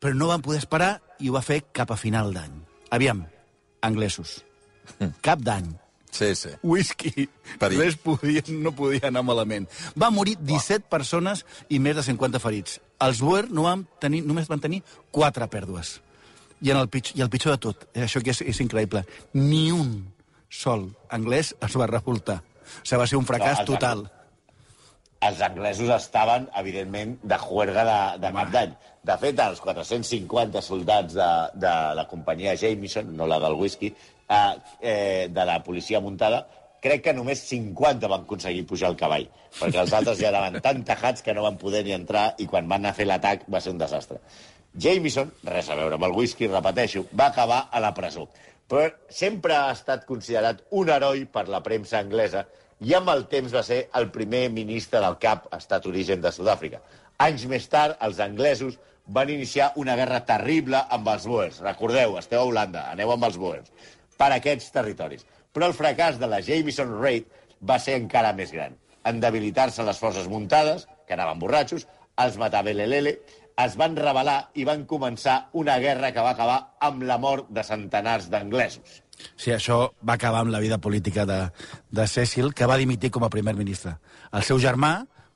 però 0.02 0.14
no 0.18 0.28
van 0.32 0.42
poder 0.44 0.60
esperar 0.62 0.94
i 1.20 1.28
ho 1.30 1.36
va 1.36 1.42
fer 1.46 1.62
cap 1.72 1.90
a 1.94 1.96
final 2.00 2.32
d'any. 2.34 2.56
Aviam, 2.92 3.24
anglesos. 3.82 4.40
Cap 5.22 5.40
d'any. 5.44 5.70
Sí, 6.12 6.34
sí. 6.36 6.50
Whisky. 6.62 7.26
Perill. 7.58 7.80
Res 7.86 7.96
podia, 7.96 8.42
no 8.52 8.74
podia 8.76 9.08
anar 9.08 9.22
malament. 9.24 9.64
Va 9.96 10.10
morir 10.12 10.36
17 10.38 10.84
persones 10.92 11.46
i 11.72 11.80
més 11.80 11.96
de 11.96 12.04
50 12.04 12.40
ferits. 12.42 12.78
Els 13.00 13.22
Boer 13.24 13.46
no 13.50 13.64
van 13.64 13.86
tenir, 14.02 14.20
només 14.28 14.50
van 14.50 14.60
tenir 14.60 14.82
4 15.10 15.48
pèrdues. 15.48 15.96
I, 16.62 16.70
en 16.70 16.78
el 16.78 16.90
pitjor, 16.92 17.16
I 17.18 17.24
el 17.24 17.30
pitjor 17.32 17.56
de 17.56 17.62
tot, 17.64 17.88
eh, 17.94 18.04
això 18.04 18.20
que 18.22 18.30
és, 18.30 18.42
és 18.44 18.60
increïble, 18.62 19.02
ni 19.34 19.72
un 19.74 19.96
sol 20.52 20.90
anglès 21.10 21.54
es 21.58 21.76
va 21.80 21.88
revoltar. 21.90 22.42
O 22.42 22.84
sigui, 22.84 23.00
va 23.00 23.08
ser 23.08 23.18
un 23.18 23.26
fracàs 23.26 23.64
No, 23.64 23.72
total. 23.72 24.04
els 25.22 25.40
anglesos 25.40 25.90
estaven, 25.96 26.48
evidentment, 26.58 27.16
de 27.22 27.36
juerga 27.38 27.84
de, 27.88 27.98
de 28.22 28.30
cap 28.36 28.48
d'any. 28.52 28.72
De 29.06 29.16
fet, 29.18 29.38
els 29.42 29.60
450 29.62 30.62
soldats 30.62 31.14
de, 31.14 31.28
de 31.62 31.74
la 31.98 32.06
companyia 32.10 32.54
Jameson, 32.58 33.16
no 33.16 33.26
la 33.26 33.38
del 33.42 33.54
whisky, 33.58 33.92
eh, 34.32 34.58
eh, 34.80 35.28
de 35.30 35.46
la 35.48 35.60
policia 35.64 36.00
muntada, 36.00 36.44
crec 36.82 37.04
que 37.06 37.14
només 37.14 37.42
50 37.46 38.10
van 38.10 38.24
aconseguir 38.26 38.64
pujar 38.66 38.90
al 38.90 38.98
cavall, 38.98 39.28
perquè 39.58 39.84
els 39.84 39.92
altres 39.94 40.18
ja 40.18 40.32
anaven 40.32 40.58
tan 40.64 40.82
tajats 40.86 41.22
que 41.22 41.34
no 41.36 41.44
van 41.46 41.60
poder 41.60 41.84
ni 41.86 41.94
entrar 41.94 42.32
i 42.42 42.48
quan 42.50 42.66
van 42.66 42.82
anar 42.82 42.96
a 42.96 42.98
fer 42.98 43.06
l'atac 43.06 43.46
va 43.52 43.60
ser 43.62 43.74
un 43.74 43.78
desastre. 43.82 44.18
Jameson, 44.74 45.30
res 45.44 45.68
a 45.68 45.76
veure 45.76 45.98
amb 45.98 46.08
el 46.08 46.16
whisky, 46.16 46.48
repeteixo, 46.48 47.04
va 47.12 47.28
acabar 47.28 47.66
a 47.70 47.80
la 47.84 47.92
presó. 47.94 48.26
Però 48.68 48.88
sempre 49.12 49.54
ha 49.54 49.70
estat 49.74 50.06
considerat 50.08 50.62
un 50.70 50.90
heroi 50.90 51.26
per 51.30 51.44
la 51.52 51.60
premsa 51.62 52.00
anglesa 52.00 52.46
i 52.82 52.94
amb 52.96 53.12
el 53.12 53.26
temps 53.30 53.52
va 53.54 53.62
ser 53.66 53.84
el 53.98 54.08
primer 54.10 54.46
ministre 54.50 55.02
del 55.04 55.18
CAP, 55.22 55.50
estat 55.54 55.86
origen 55.86 56.22
de 56.24 56.32
Sud-àfrica. 56.34 56.80
Anys 57.22 57.44
més 57.50 57.68
tard, 57.70 57.98
els 58.02 58.18
anglesos 58.24 58.78
van 59.06 59.30
iniciar 59.30 59.72
una 59.76 59.94
guerra 59.98 60.22
terrible 60.26 60.80
amb 60.96 61.10
els 61.12 61.26
Boers. 61.28 61.60
Recordeu, 61.62 62.16
esteu 62.18 62.40
a 62.40 62.48
Holanda, 62.48 62.86
aneu 62.90 63.12
amb 63.12 63.28
els 63.28 63.38
Boers, 63.38 63.70
per 64.18 64.32
aquests 64.34 64.72
territoris. 64.74 65.26
Però 65.52 65.68
el 65.68 65.76
fracàs 65.76 66.18
de 66.20 66.28
la 66.30 66.40
Jameson 66.44 66.96
Raid 67.00 67.28
va 67.68 67.78
ser 67.82 67.98
encara 68.00 68.32
més 68.36 68.52
gran. 68.54 68.76
En 69.04 69.20
debilitar-se 69.20 69.84
les 69.84 69.98
forces 69.98 70.28
muntades, 70.30 70.86
que 71.06 71.14
anaven 71.14 71.40
borratxos, 71.42 71.86
els 72.22 72.36
Matabelelele, 72.38 73.16
es 73.62 73.76
van 73.76 73.96
rebel·lar 73.98 74.38
i 74.56 74.64
van 74.64 74.84
començar 74.88 75.48
una 75.58 75.76
guerra 75.82 76.12
que 76.12 76.24
va 76.24 76.32
acabar 76.32 76.58
amb 76.80 77.02
la 77.08 77.18
mort 77.20 77.50
de 77.52 77.64
centenars 77.66 78.30
d'anglesos. 78.32 79.02
Sí, 79.36 79.52
això 79.52 79.92
va 80.02 80.16
acabar 80.16 80.40
amb 80.42 80.52
la 80.54 80.60
vida 80.62 80.78
política 80.78 81.26
de, 81.28 81.40
de 81.90 82.06
Cecil, 82.08 82.54
que 82.54 82.66
va 82.66 82.80
dimitir 82.80 83.12
com 83.12 83.24
a 83.24 83.30
primer 83.30 83.54
ministre. 83.58 83.98
El 84.32 84.46
seu 84.48 84.58
germà 84.62 84.94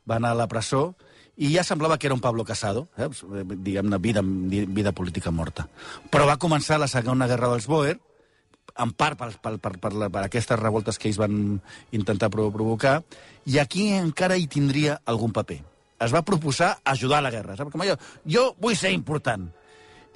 va 0.08 0.16
anar 0.16 0.32
a 0.32 0.40
la 0.40 0.48
presó 0.48 0.94
i 1.36 1.52
ja 1.52 1.64
semblava 1.66 1.98
que 1.98 2.08
era 2.08 2.16
un 2.16 2.24
Pablo 2.24 2.44
Casado, 2.48 2.86
eh? 2.96 3.10
diguem-ne, 3.52 3.98
vida, 4.00 4.22
vida 4.24 4.92
política 4.96 5.30
morta. 5.30 5.68
Però 6.10 6.26
va 6.26 6.40
començar 6.40 6.80
la 6.80 6.88
segona 6.88 7.28
guerra 7.28 7.50
dels 7.52 7.68
Boer, 7.68 7.98
en 8.82 8.92
part 8.92 9.18
per, 9.18 9.30
per, 9.42 9.56
per, 9.62 9.72
per, 9.80 9.92
la, 9.96 10.08
per 10.12 10.24
aquestes 10.26 10.58
revoltes 10.60 10.98
que 10.98 11.08
ells 11.10 11.20
van 11.20 11.60
intentar 11.96 12.30
provo- 12.32 12.52
provocar, 12.54 12.98
i 13.46 13.58
aquí 13.62 13.88
encara 13.96 14.36
hi 14.36 14.48
tindria 14.50 15.00
algun 15.04 15.32
paper. 15.32 15.60
Es 16.04 16.12
va 16.12 16.24
proposar 16.26 16.74
ajudar 16.84 17.22
a 17.22 17.24
la 17.24 17.32
guerra? 17.32 17.56
Com 17.72 17.84
allò, 17.84 17.96
jo 18.28 18.50
vull 18.60 18.76
ser 18.76 18.92
important. 18.92 19.46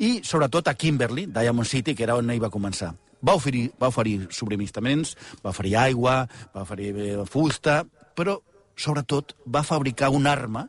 I, 0.00 0.20
sobretot, 0.24 0.68
a 0.68 0.74
Kimberley, 0.74 1.26
Diamond 1.28 1.68
City, 1.68 1.94
que 1.94 2.04
era 2.04 2.16
on 2.16 2.30
ell 2.32 2.40
va 2.40 2.52
començar. 2.52 2.94
Va 3.24 3.34
oferir, 3.36 3.66
va 3.80 3.90
oferir 3.92 4.28
subministraments, 4.32 5.14
va 5.44 5.52
oferir 5.52 5.74
aigua, 5.76 6.22
va 6.54 6.64
oferir 6.64 6.92
eh, 6.96 7.16
fusta, 7.28 7.82
però, 8.16 8.38
sobretot, 8.76 9.36
va 9.44 9.64
fabricar 9.64 10.08
una 10.16 10.32
arma 10.32 10.66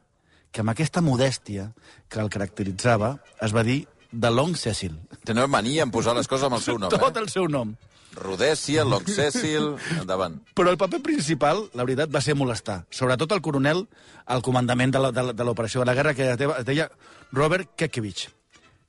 que 0.52 0.64
amb 0.64 0.74
aquesta 0.74 1.00
modèstia 1.04 1.70
que 2.12 2.20
el 2.20 2.30
caracteritzava 2.32 3.14
es 3.40 3.56
va 3.56 3.64
dir 3.64 3.86
de 4.12 4.30
Long 4.32 4.56
Cecil. 4.58 5.00
Teniu 5.24 5.48
mania 5.48 5.84
en 5.84 5.92
posar 5.92 6.16
les 6.18 6.28
coses 6.28 6.46
amb 6.50 6.56
el 6.60 6.62
seu 6.66 6.78
nom, 6.80 6.90
Tot 6.94 7.16
eh? 7.18 7.20
el 7.22 7.30
seu 7.30 7.48
nom. 7.48 7.76
Rodècia, 8.16 8.84
Long 8.84 9.08
Cecil... 9.08 9.76
Endavant. 10.02 10.42
Però 10.54 10.70
el 10.74 10.78
paper 10.78 11.00
principal, 11.02 11.64
la 11.74 11.86
veritat, 11.88 12.12
va 12.12 12.20
ser 12.22 12.36
molestar. 12.36 12.82
Sobretot 12.92 13.32
el 13.32 13.42
coronel, 13.42 13.86
al 14.26 14.42
comandament 14.44 14.92
de 14.92 15.00
la- 15.00 15.12
de 15.16 15.32
de 15.34 15.44
l'operació 15.48 15.80
de 15.82 15.86
la 15.88 15.96
guerra, 15.96 16.14
que 16.14 16.28
es 16.34 16.38
deia- 16.38 16.58
es 16.60 16.66
deia 16.68 16.90
Robert 17.32 17.72
Kekevich. 17.80 18.28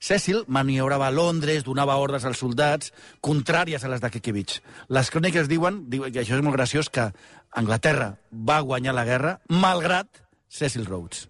Cecil 0.03 0.41
maniobrava 0.51 1.07
a 1.07 1.11
Londres, 1.15 1.63
donava 1.63 1.95
ordres 1.95 2.25
als 2.27 2.41
soldats, 2.43 2.91
contràries 3.23 3.85
a 3.85 3.87
les 3.87 4.01
de 4.03 4.09
Kekevich. 4.11 4.57
Les 4.91 5.09
cròniques 5.09 5.47
diuen, 5.47 5.85
diuen 5.89 6.11
que 6.11 6.19
això 6.25 6.35
és 6.35 6.43
molt 6.43 6.57
graciós, 6.57 6.89
que 6.91 7.13
Anglaterra 7.55 8.17
va 8.33 8.59
guanyar 8.59 8.93
la 8.93 9.05
guerra 9.07 9.37
malgrat 9.47 10.09
Cecil 10.49 10.83
Rhodes. 10.85 11.29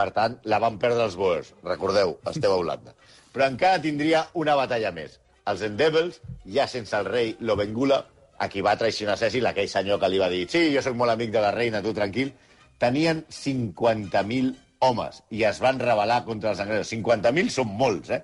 Per 0.00 0.06
tant, 0.16 0.38
la 0.48 0.60
van 0.62 0.78
perdre 0.80 1.04
els 1.04 1.16
Boers. 1.20 1.50
Recordeu, 1.66 2.14
esteu 2.30 2.54
a 2.54 2.60
Holanda. 2.62 2.94
Però 3.34 3.48
encara 3.50 3.82
tindria 3.84 4.22
una 4.42 4.54
batalla 4.56 4.92
més. 4.96 5.18
Els 5.50 5.64
Endeavors, 5.66 6.20
ja 6.54 6.64
sense 6.70 6.96
el 6.96 7.08
rei 7.10 7.34
Lobengula, 7.44 8.00
a 8.40 8.48
qui 8.48 8.64
va 8.64 8.78
traicionar 8.80 9.18
Cecil, 9.20 9.44
aquell 9.50 9.68
senyor 9.68 10.00
que 10.00 10.08
li 10.08 10.20
va 10.22 10.30
dir 10.32 10.46
sí, 10.48 10.62
jo 10.72 10.80
sóc 10.84 10.96
molt 10.96 11.12
amic 11.12 11.34
de 11.34 11.42
la 11.44 11.52
reina, 11.52 11.82
tu 11.84 11.92
tranquil, 11.96 12.32
tenien 12.80 13.20
50.000 13.28 14.54
homes 14.88 15.20
i 15.36 15.44
es 15.44 15.60
van 15.60 15.80
rebel·lar 15.82 16.22
contra 16.24 16.54
els 16.54 16.62
anglesos. 16.64 16.94
50.000 16.94 17.52
són 17.52 17.76
molts, 17.82 18.14
eh? 18.16 18.22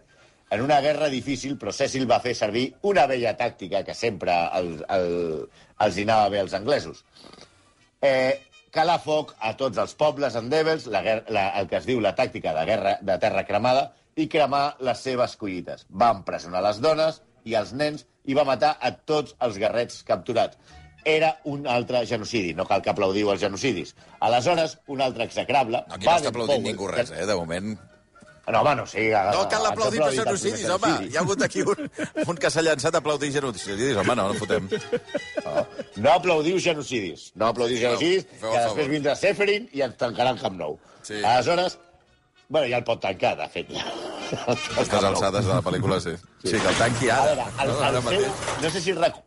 En 0.56 0.62
una 0.62 0.78
guerra 0.80 1.10
difícil, 1.12 1.58
però 1.60 1.74
Cecil 1.74 2.06
va 2.08 2.22
fer 2.24 2.32
servir 2.38 2.70
una 2.88 3.04
vella 3.10 3.34
tàctica 3.36 3.82
que 3.84 3.96
sempre 3.98 4.32
el, 4.56 4.76
el, 4.96 5.10
els 5.84 5.98
hi 5.98 6.06
anava 6.06 6.30
bé 6.32 6.40
als 6.40 6.54
anglesos 6.56 7.02
eh, 8.00 8.40
calar 8.74 8.98
foc 9.02 9.34
a 9.38 9.52
tots 9.58 9.78
els 9.78 9.94
pobles 9.98 10.36
endebles, 10.38 10.86
la, 10.92 11.02
la, 11.28 11.46
el 11.60 11.68
que 11.70 11.78
es 11.80 11.86
diu 11.88 12.00
la 12.02 12.14
tàctica 12.18 12.54
de 12.56 12.64
guerra 12.68 12.96
de 13.02 13.18
terra 13.22 13.44
cremada, 13.48 13.90
i 14.16 14.28
cremar 14.32 14.76
les 14.80 15.02
seves 15.04 15.36
collites. 15.36 15.84
Va 15.90 16.12
empresonar 16.16 16.62
les 16.64 16.80
dones 16.80 17.20
i 17.44 17.56
els 17.58 17.72
nens 17.76 18.06
i 18.26 18.34
va 18.34 18.46
matar 18.48 18.76
a 18.80 18.92
tots 19.08 19.36
els 19.44 19.58
guerrets 19.60 20.02
capturats. 20.06 20.58
Era 21.06 21.36
un 21.46 21.68
altre 21.70 22.00
genocidi, 22.10 22.54
no 22.58 22.66
cal 22.66 22.82
que 22.82 22.90
aplaudiu 22.90 23.30
els 23.30 23.42
genocidis. 23.44 23.94
Aleshores, 24.26 24.78
un 24.90 25.04
altre 25.04 25.28
execrable... 25.28 25.84
Aquí 25.86 26.08
no 26.08 26.16
està 26.16 26.32
aplaudint 26.32 26.56
Powell, 26.56 26.72
ningú 26.72 26.88
res, 26.90 27.12
eh, 27.14 27.28
de 27.28 27.36
moment. 27.38 27.76
No, 28.46 28.60
home, 28.60 28.74
no 28.78 28.84
sigui... 28.86 29.08
No 29.34 29.40
cal 29.50 29.64
aplaudir 29.66 29.98
per 30.04 30.12
genocidis, 30.14 30.68
home. 30.70 30.90
Hi 31.10 31.16
ha 31.16 31.22
hagut 31.24 31.40
aquí 31.42 31.64
un, 31.66 31.88
un 32.30 32.36
que 32.38 32.50
s'ha 32.54 32.62
llançat 32.62 32.94
a 32.94 33.00
aplaudir 33.02 33.32
genocidis. 33.34 33.96
Home, 33.98 34.14
no, 34.14 34.28
no 34.30 34.36
fotem. 34.38 34.68
No 35.96 36.12
aplaudiu 36.12 36.60
genocidis. 36.62 37.32
No 37.34 37.48
aplaudiu 37.50 37.80
genocidis, 37.80 38.28
el 38.38 38.44
que 38.52 38.60
després 38.68 38.90
vindrà 38.92 39.16
Seferin 39.18 39.66
i 39.74 39.82
ens 39.86 39.98
tancaran 39.98 40.38
Camp 40.38 40.54
Nou. 40.60 40.78
Sí. 41.02 41.18
Aleshores, 41.24 41.78
bueno, 42.48 42.68
ja 42.70 42.78
el 42.78 42.86
pot 42.86 43.02
tancar, 43.02 43.34
de 43.40 43.48
fet. 43.50 43.72
Ja. 43.74 43.86
A 44.36 44.54
Aquestes 44.54 45.04
alçades 45.10 45.46
de 45.46 45.52
la 45.54 45.62
pel·lícula, 45.62 45.98
sí. 46.02 46.14
Sí, 46.44 46.54
que 46.54 46.70
el 46.70 46.78
tanqui 46.78 47.10
A 47.10 47.18
ara. 47.24 47.34
veure, 47.34 47.50
el, 47.62 47.74
No, 47.74 47.90
el 47.90 48.00
seu, 48.22 48.32
no, 48.62 48.70
sé 48.74 48.80
si 48.86 48.94
rec... 48.96 49.20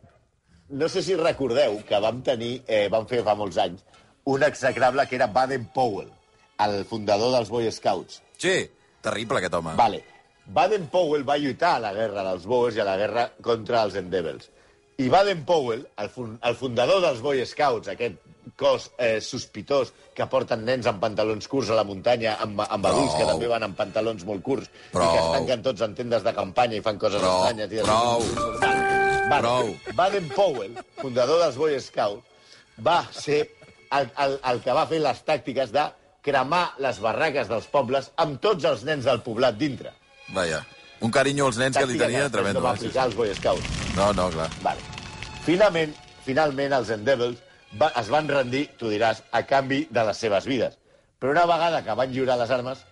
no 0.80 0.88
sé 0.92 1.02
si 1.04 1.16
recordeu 1.20 1.78
que 1.88 2.00
vam 2.04 2.20
tenir, 2.24 2.50
eh, 2.68 2.86
vam 2.92 3.06
fer 3.08 3.20
fa 3.24 3.36
molts 3.36 3.56
anys, 3.60 3.84
un 4.28 4.44
execrable 4.48 5.04
que 5.08 5.16
era 5.20 5.26
Baden 5.32 5.64
Powell, 5.74 6.10
el 6.64 6.84
fundador 6.88 7.32
dels 7.36 7.48
Boy 7.52 7.68
Scouts. 7.72 8.20
Sí, 8.40 8.58
terrible 9.02 9.38
aquest 9.40 9.54
home. 9.58 9.74
Vale. 9.78 10.02
Baden 10.50 10.88
Powell 10.90 11.22
va 11.26 11.36
lluitar 11.38 11.76
a 11.76 11.84
la 11.84 11.92
guerra 11.94 12.24
dels 12.26 12.46
Boers 12.48 12.76
i 12.76 12.82
a 12.82 12.88
la 12.88 12.96
guerra 12.98 13.28
contra 13.42 13.84
els 13.86 13.94
Endeavors. 14.00 14.48
I 15.00 15.08
Baden 15.08 15.44
Powell, 15.48 15.86
el, 15.96 16.10
fun 16.12 16.34
el 16.44 16.56
fundador 16.58 17.00
dels 17.04 17.22
Boy 17.24 17.44
Scouts, 17.46 17.88
aquest 17.92 18.18
cos 18.60 18.90
eh, 18.98 19.20
sospitós 19.24 19.92
que 20.16 20.26
porten 20.28 20.64
nens 20.66 20.88
amb 20.90 21.00
pantalons 21.00 21.46
curts 21.48 21.70
a 21.70 21.78
la 21.78 21.84
muntanya, 21.86 22.34
amb, 22.42 22.60
amb 22.66 22.88
adults 22.90 23.14
que 23.14 23.22
Prou. 23.22 23.30
també 23.30 23.48
van 23.52 23.64
amb 23.64 23.78
pantalons 23.78 24.26
molt 24.28 24.42
curts 24.44 24.66
i 24.66 24.90
Prou. 24.92 25.12
que 25.12 25.22
es 25.22 25.30
tanquen 25.36 25.62
tots 25.64 25.86
en 25.86 25.94
tendes 25.96 26.26
de 26.26 26.34
campanya 26.36 26.76
i 26.80 26.82
fan 26.84 26.98
coses 27.00 27.22
Prou, 27.22 27.46
estranyes. 27.46 27.72
I 27.72 27.86
prou. 27.86 28.26
Prou. 29.30 29.72
Baden 29.96 30.28
Powell, 30.34 30.76
fundador 30.98 31.40
dels 31.44 31.56
Boy 31.56 31.78
Scouts, 31.80 32.26
va 32.84 32.98
ser 33.14 33.40
el, 33.92 34.10
el, 34.18 34.36
el 34.52 34.60
que 34.64 34.74
va 34.76 34.86
fer 34.90 35.00
les 35.04 35.24
tàctiques 35.24 35.72
de 35.72 35.86
cremar 36.30 36.64
les 36.82 37.00
barraques 37.02 37.50
dels 37.50 37.66
pobles 37.70 38.10
amb 38.22 38.40
tots 38.42 38.66
els 38.70 38.86
nens 38.88 39.06
del 39.06 39.20
poblat 39.26 39.58
dintre. 39.58 39.92
Vaja. 40.34 40.62
Un 41.00 41.12
carinyo 41.12 41.46
als 41.48 41.58
nens 41.60 41.76
que 41.76 41.86
li 41.88 41.98
tenia 41.98 42.28
tremendo. 42.30 42.60
No 42.60 42.66
va 42.66 42.74
eh? 42.74 42.80
Aplicar 42.80 43.06
als 43.08 43.16
Boy 43.16 43.32
Scouts. 43.34 43.78
No, 43.96 44.10
no, 44.16 44.28
clar. 44.34 44.50
Vale. 44.64 44.84
Finalment, 45.46 45.94
finalment 46.26 46.76
els 46.76 46.92
Endeavors 46.94 47.40
va, 47.80 47.90
es 47.96 48.10
van 48.12 48.28
rendir, 48.28 48.66
tu 48.78 48.90
diràs, 48.92 49.22
a 49.32 49.42
canvi 49.48 49.86
de 49.90 50.04
les 50.10 50.22
seves 50.26 50.46
vides. 50.46 50.76
Però 51.20 51.32
una 51.32 51.46
vegada 51.48 51.82
que 51.84 51.96
van 51.96 52.12
lliurar 52.12 52.38
les 52.40 52.52
armes, 52.52 52.84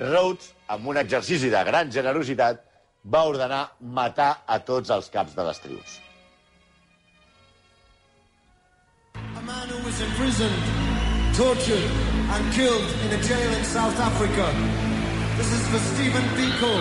Rhodes, 0.00 0.52
amb 0.72 0.86
un 0.88 0.96
exercici 1.00 1.50
de 1.52 1.64
gran 1.64 1.90
generositat, 1.92 2.62
va 3.04 3.24
ordenar 3.28 3.64
matar 3.80 4.30
a 4.46 4.58
tots 4.64 4.92
els 4.96 5.10
caps 5.12 5.36
de 5.36 5.44
les 5.44 5.60
tribus. 5.60 5.98
A 9.14 9.42
man 9.42 9.68
who 9.68 9.84
was 9.84 10.00
imprisoned, 10.00 11.36
tortured, 11.36 12.19
and 12.34 12.52
killed 12.52 12.86
in 13.04 13.10
a 13.18 13.22
jail 13.22 13.50
in 13.58 13.64
South 13.64 13.98
Africa. 13.98 14.46
This 15.36 15.50
is 15.52 15.62
for 15.68 15.80
Stephen 15.92 16.26
Biko. 16.36 16.72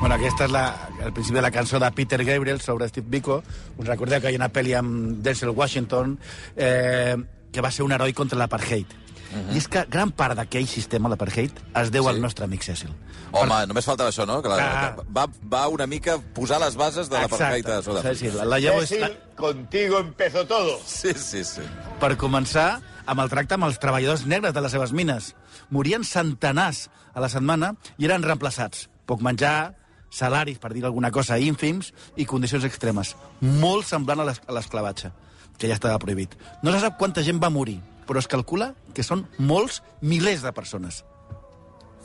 Bueno, 0.00 0.14
aquesta 0.14 0.44
és 0.44 0.52
la, 0.52 0.66
el 1.02 1.12
principi 1.12 1.38
de 1.38 1.42
la 1.42 1.50
cançó 1.50 1.78
de 1.78 1.90
Peter 1.92 2.22
Gabriel 2.24 2.60
sobre 2.60 2.88
Steve 2.88 3.06
Biko. 3.10 3.42
Us 3.78 3.86
recordeu 3.86 4.20
que 4.20 4.30
hi 4.30 4.36
ha 4.36 4.42
una 4.42 4.52
pel·li 4.52 4.74
amb 4.78 5.22
Denzel 5.24 5.54
Washington 5.54 6.18
eh, 6.56 7.16
que 7.52 7.64
va 7.64 7.70
ser 7.70 7.86
un 7.86 7.94
heroi 7.94 8.14
contra 8.14 8.38
l'apartheid. 8.38 9.05
Uh 9.32 9.38
-huh. 9.50 9.54
I 9.54 9.58
és 9.58 9.68
que 9.68 9.84
gran 9.90 10.10
part 10.12 10.36
d'aquell 10.36 10.66
sistema, 10.66 11.08
l'apartheid, 11.08 11.50
es 11.74 11.90
deu 11.90 12.02
Sí. 12.04 12.08
al 12.08 12.20
nostre 12.20 12.44
amic 12.44 12.62
Cecil. 12.62 12.90
Home, 13.32 13.66
només 13.66 13.84
faltava 13.84 14.10
això, 14.10 14.26
no? 14.26 14.40
Que 14.42 14.48
la, 14.48 14.56
Ah. 14.56 14.96
va, 15.14 15.26
va 15.52 15.68
una 15.68 15.86
mica 15.86 16.18
posar 16.18 16.60
les 16.60 16.76
bases 16.76 17.08
de 17.10 17.18
l'apartheid 17.18 17.66
a 17.68 17.82
Sud-àfrica. 17.82 18.14
Sí, 18.14 18.30
la, 18.30 18.44
la 18.44 18.58
llavor 18.58 18.82
és... 18.84 18.88
Cecil, 18.88 19.18
contigo 19.36 19.98
empezó 19.98 20.46
todo. 20.46 20.80
Sí, 20.86 21.12
sí, 21.14 21.44
sí. 21.44 21.60
Per 22.00 22.16
començar, 22.16 22.80
amb 23.06 23.20
el 23.20 23.28
tracte 23.28 23.54
amb 23.54 23.64
els 23.64 23.78
treballadors 23.78 24.26
negres 24.26 24.54
de 24.54 24.60
les 24.60 24.72
seves 24.72 24.92
mines. 24.92 25.34
Morien 25.70 26.04
centenars 26.04 26.88
a 27.14 27.20
la 27.20 27.28
setmana 27.28 27.74
i 27.98 28.04
eren 28.04 28.22
reemplaçats. 28.22 28.88
Poc 29.06 29.20
menjar, 29.20 29.74
salaris, 30.10 30.58
per 30.58 30.72
dir 30.72 30.84
alguna 30.84 31.10
cosa, 31.10 31.38
ínfims 31.38 31.92
i 32.16 32.24
condicions 32.24 32.64
extremes. 32.64 33.16
Molt 33.40 33.86
semblant 33.86 34.20
a 34.20 34.24
l'esclavatge, 34.52 35.10
que 35.58 35.68
ja 35.68 35.74
estava 35.74 35.98
prohibit. 35.98 36.36
No 36.62 36.72
se 36.72 36.80
sap 36.80 36.96
quanta 36.98 37.22
gent 37.22 37.42
va 37.42 37.50
morir, 37.50 37.80
però 38.06 38.22
es 38.22 38.30
calcula 38.30 38.72
que 38.94 39.04
són 39.06 39.26
molts 39.38 39.82
milers 40.00 40.44
de 40.46 40.52
persones. 40.56 41.02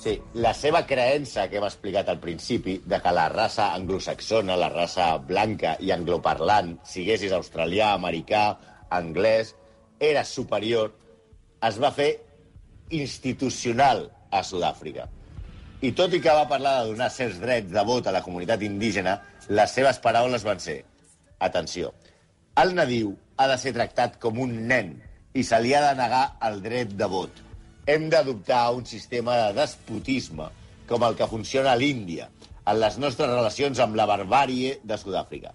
Sí, 0.02 0.16
la 0.34 0.56
seva 0.58 0.82
creença 0.90 1.46
que 1.50 1.60
hem 1.60 1.68
explicat 1.68 2.08
al 2.10 2.18
principi 2.24 2.80
de 2.90 2.98
que 3.04 3.12
la 3.14 3.28
raça 3.30 3.68
anglosaxona, 3.76 4.58
la 4.58 4.72
raça 4.74 5.12
blanca 5.22 5.76
i 5.80 5.92
angloparlant, 5.94 6.80
siguessis 6.90 7.36
australià, 7.38 7.92
americà, 7.94 8.46
anglès, 8.90 9.54
era 10.02 10.24
superior, 10.26 10.90
es 11.62 11.78
va 11.78 11.94
fer 11.94 12.16
institucional 12.98 14.08
a 14.34 14.42
Sud-àfrica. 14.42 15.06
I 15.86 15.94
tot 15.98 16.14
i 16.18 16.22
que 16.22 16.34
va 16.34 16.50
parlar 16.50 16.80
de 16.80 16.96
donar 16.96 17.12
certs 17.14 17.38
drets 17.42 17.70
de 17.70 17.86
vot 17.86 18.10
a 18.10 18.16
la 18.16 18.24
comunitat 18.26 18.66
indígena, 18.66 19.20
les 19.50 19.78
seves 19.78 20.02
paraules 20.02 20.46
van 20.46 20.60
ser 20.62 20.80
atenció, 21.42 21.94
el 22.58 22.74
nadiu 22.76 23.14
ha 23.38 23.48
de 23.54 23.58
ser 23.62 23.72
tractat 23.78 24.18
com 24.22 24.42
un 24.44 24.58
nen 24.68 24.96
i 25.34 25.44
se 25.48 25.60
li 25.64 25.74
ha 25.76 25.82
de 25.88 25.96
negar 26.00 26.24
el 26.48 26.60
dret 26.64 26.92
de 27.00 27.08
vot. 27.08 27.32
Hem 27.88 28.10
d'adoptar 28.12 28.64
un 28.76 28.86
sistema 28.86 29.38
de 29.46 29.54
despotisme 29.62 30.50
com 30.90 31.04
el 31.08 31.16
que 31.16 31.30
funciona 31.32 31.74
a 31.74 31.80
l'Índia 31.80 32.28
en 32.62 32.78
les 32.80 32.98
nostres 33.02 33.32
relacions 33.32 33.80
amb 33.80 33.98
la 33.98 34.08
barbàrie 34.10 34.78
de 34.84 34.98
Sud-àfrica. 35.00 35.54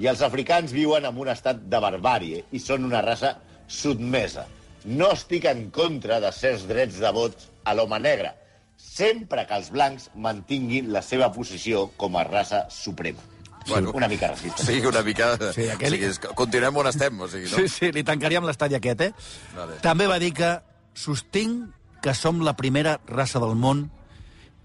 I 0.00 0.08
els 0.10 0.22
africans 0.24 0.72
viuen 0.72 1.04
en 1.04 1.18
un 1.20 1.28
estat 1.28 1.60
de 1.72 1.80
barbàrie 1.84 2.44
i 2.50 2.60
són 2.62 2.88
una 2.88 3.02
raça 3.04 3.36
sotmesa. 3.68 4.46
No 4.84 5.10
estic 5.12 5.44
en 5.50 5.66
contra 5.70 6.20
de 6.24 6.32
certs 6.32 6.64
drets 6.68 6.98
de 7.02 7.10
vot 7.12 7.44
a 7.68 7.76
l'home 7.76 8.00
negre, 8.00 8.32
sempre 8.80 9.44
que 9.46 9.60
els 9.60 9.68
blancs 9.74 10.08
mantinguin 10.16 10.88
la 10.94 11.04
seva 11.04 11.28
posició 11.34 11.90
com 12.00 12.16
a 12.16 12.24
raça 12.24 12.64
suprema. 12.72 13.29
Bueno. 13.68 13.90
una 13.94 14.08
mica 14.08 14.28
racista. 14.28 14.64
Sí, 14.64 14.80
una 14.86 15.02
mica... 15.02 15.36
Sí, 15.52 15.66
aquell- 15.68 15.92
O 15.92 15.96
sigui, 15.96 16.04
és 16.10 16.18
continuem 16.34 16.76
on 16.76 16.86
estem, 16.88 17.20
o 17.20 17.28
sigui, 17.28 17.50
no? 17.50 17.56
Sí, 17.58 17.68
sí, 17.68 17.92
li 17.92 18.02
tancaríem 18.04 18.44
l'estadi 18.48 18.74
aquest, 18.78 19.00
eh? 19.00 19.12
Vale. 19.56 19.76
També 19.84 20.06
va 20.10 20.18
dir 20.18 20.32
que 20.34 20.54
sostinc 20.94 21.68
que 22.02 22.14
som 22.14 22.40
la 22.40 22.56
primera 22.56 22.98
raça 23.06 23.38
del 23.42 23.54
món 23.60 23.90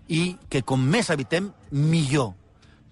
i 0.07 0.37
que 0.49 0.61
com 0.63 0.79
més 0.81 1.09
evitem, 1.09 1.51
millor. 1.71 2.33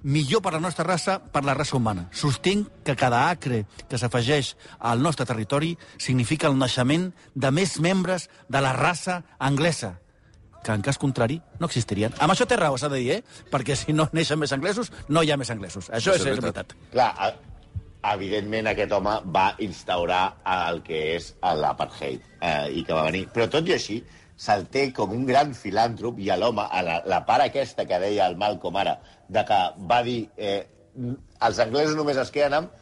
Millor 0.03 0.41
per 0.43 0.51
la 0.51 0.59
nostra 0.59 0.83
raça, 0.83 1.19
per 1.31 1.45
la 1.47 1.53
raça 1.55 1.77
humana. 1.77 2.09
Sostinc 2.11 2.67
que 2.83 2.95
cada 2.99 3.29
acre 3.29 3.63
que 3.87 3.97
s'afegeix 3.97 4.57
al 4.79 4.99
nostre 5.01 5.25
territori 5.25 5.77
significa 5.97 6.49
el 6.51 6.57
naixement 6.59 7.13
de 7.33 7.51
més 7.55 7.79
membres 7.79 8.27
de 8.49 8.59
la 8.61 8.73
raça 8.75 9.21
anglesa 9.39 10.01
que 10.63 10.71
en 10.71 10.81
cas 10.81 10.97
contrari 10.97 11.41
no 11.59 11.67
existirien. 11.67 12.13
Amb 12.19 12.31
això 12.33 12.47
té 12.47 12.55
raó, 12.57 12.77
s'ha 12.77 12.89
de 12.89 12.97
dir, 13.03 13.11
eh? 13.19 13.23
Perquè 13.51 13.75
si 13.75 13.93
no 13.93 14.07
neixen 14.13 14.39
més 14.39 14.53
anglesos, 14.55 14.91
no 15.09 15.21
hi 15.23 15.31
ha 15.31 15.37
més 15.37 15.51
anglesos. 15.51 15.89
Això, 15.89 16.13
Això 16.13 16.15
és, 16.15 16.25
és 16.25 16.39
veritat. 16.41 16.73
veritat. 16.73 16.91
Clar, 16.91 17.33
evidentment 18.13 18.67
aquest 18.67 18.91
home 18.91 19.13
va 19.35 19.45
instaurar 19.63 20.23
el 20.67 20.81
que 20.83 20.99
és 21.15 21.29
l'apartheid 21.41 22.21
eh, 22.41 22.67
i 22.79 22.83
que 22.83 22.93
va 22.95 23.05
venir. 23.07 23.27
Però 23.33 23.47
tot 23.51 23.67
i 23.69 23.75
així, 23.77 24.01
se'l 24.35 24.65
té 24.73 24.87
com 24.95 25.11
un 25.15 25.25
gran 25.29 25.53
filàntrop 25.55 26.17
i 26.19 26.29
a 26.33 26.37
l'home, 26.39 26.65
a 26.67 26.81
la, 26.83 26.97
la 27.07 27.21
part 27.27 27.45
aquesta 27.45 27.85
que 27.87 27.99
deia 28.03 28.27
el 28.27 28.35
Malcolm 28.41 28.79
ara, 28.81 28.97
de 29.29 29.43
que 29.47 29.59
va 29.89 30.01
dir 30.03 30.17
eh, 30.37 30.63
els 31.47 31.59
anglesos 31.63 31.95
només 31.95 32.17
es 32.21 32.31
queden 32.33 32.57
amb 32.59 32.73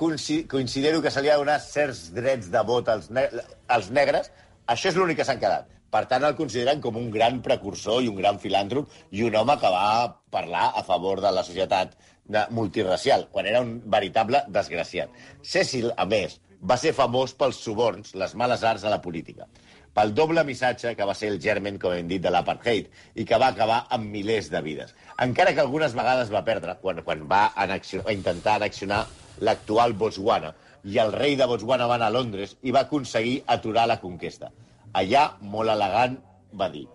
consi- 0.00 0.44
considero 0.50 1.02
que 1.02 1.10
se 1.10 1.20
li 1.22 1.28
ha 1.28 1.36
de 1.36 1.44
donar 1.44 1.58
certs 1.62 2.06
drets 2.14 2.48
de 2.50 2.62
vot 2.66 2.88
als, 2.88 3.10
ne 3.10 3.26
als 3.68 3.90
negres, 3.90 4.32
això 4.66 4.88
és 4.88 4.96
l'únic 4.96 5.20
que 5.20 5.26
s'han 5.28 5.38
quedat. 5.42 5.68
Per 5.92 6.06
tant, 6.08 6.24
el 6.24 6.36
consideren 6.38 6.80
com 6.80 6.96
un 6.96 7.10
gran 7.12 7.42
precursor 7.44 8.00
i 8.00 8.08
un 8.08 8.16
gran 8.16 8.38
filàntrop 8.40 8.94
i 9.12 9.26
un 9.26 9.34
home 9.36 9.58
que 9.60 9.72
va 9.74 9.88
parlar 10.32 10.70
a 10.80 10.82
favor 10.86 11.20
de 11.20 11.32
la 11.36 11.44
societat 11.44 11.92
de, 12.24 12.46
multiracial, 12.50 13.26
quan 13.34 13.48
era 13.50 13.60
un 13.60 13.74
veritable 13.92 14.40
desgraciat. 14.48 15.12
Cecil, 15.42 15.90
a 15.92 16.06
més, 16.08 16.38
va 16.62 16.78
ser 16.80 16.94
famós 16.96 17.36
pels 17.36 17.60
suborns, 17.60 18.14
les 18.16 18.32
males 18.38 18.64
arts 18.64 18.86
a 18.88 18.94
la 18.94 19.02
política, 19.04 19.48
pel 19.92 20.14
doble 20.16 20.46
missatge 20.48 20.94
que 20.96 21.10
va 21.10 21.18
ser 21.18 21.28
el 21.34 21.38
germen, 21.44 21.76
com 21.82 21.92
hem 21.92 22.08
dit, 22.08 22.24
de 22.24 22.32
l'apartheid, 22.32 22.88
i 23.12 23.28
que 23.28 23.40
va 23.42 23.52
acabar 23.52 23.82
amb 23.92 24.08
milers 24.16 24.48
de 24.54 24.64
vides. 24.64 24.96
Encara 25.20 25.52
que 25.52 25.60
algunes 25.60 25.92
vegades 25.98 26.32
va 26.32 26.44
perdre, 26.48 26.78
quan, 26.80 27.04
quan 27.04 27.28
va 27.28 27.44
annexionar, 27.66 28.08
va 28.08 28.16
intentar 28.16 28.56
annexionar 28.56 29.04
l'actual 29.44 29.92
Botswana, 29.92 30.54
i 30.88 30.96
el 31.04 31.12
rei 31.12 31.36
de 31.36 31.46
Botswana 31.46 31.86
va 31.86 32.00
anar 32.00 32.08
a 32.08 32.16
Londres 32.16 32.56
i 32.62 32.72
va 32.72 32.86
aconseguir 32.88 33.42
aturar 33.46 33.84
la 33.90 34.00
conquesta. 34.00 34.48
Allà, 34.94 35.26
molt 35.40 35.70
elegant, 35.72 36.18
va 36.52 36.68
dir 36.72 36.86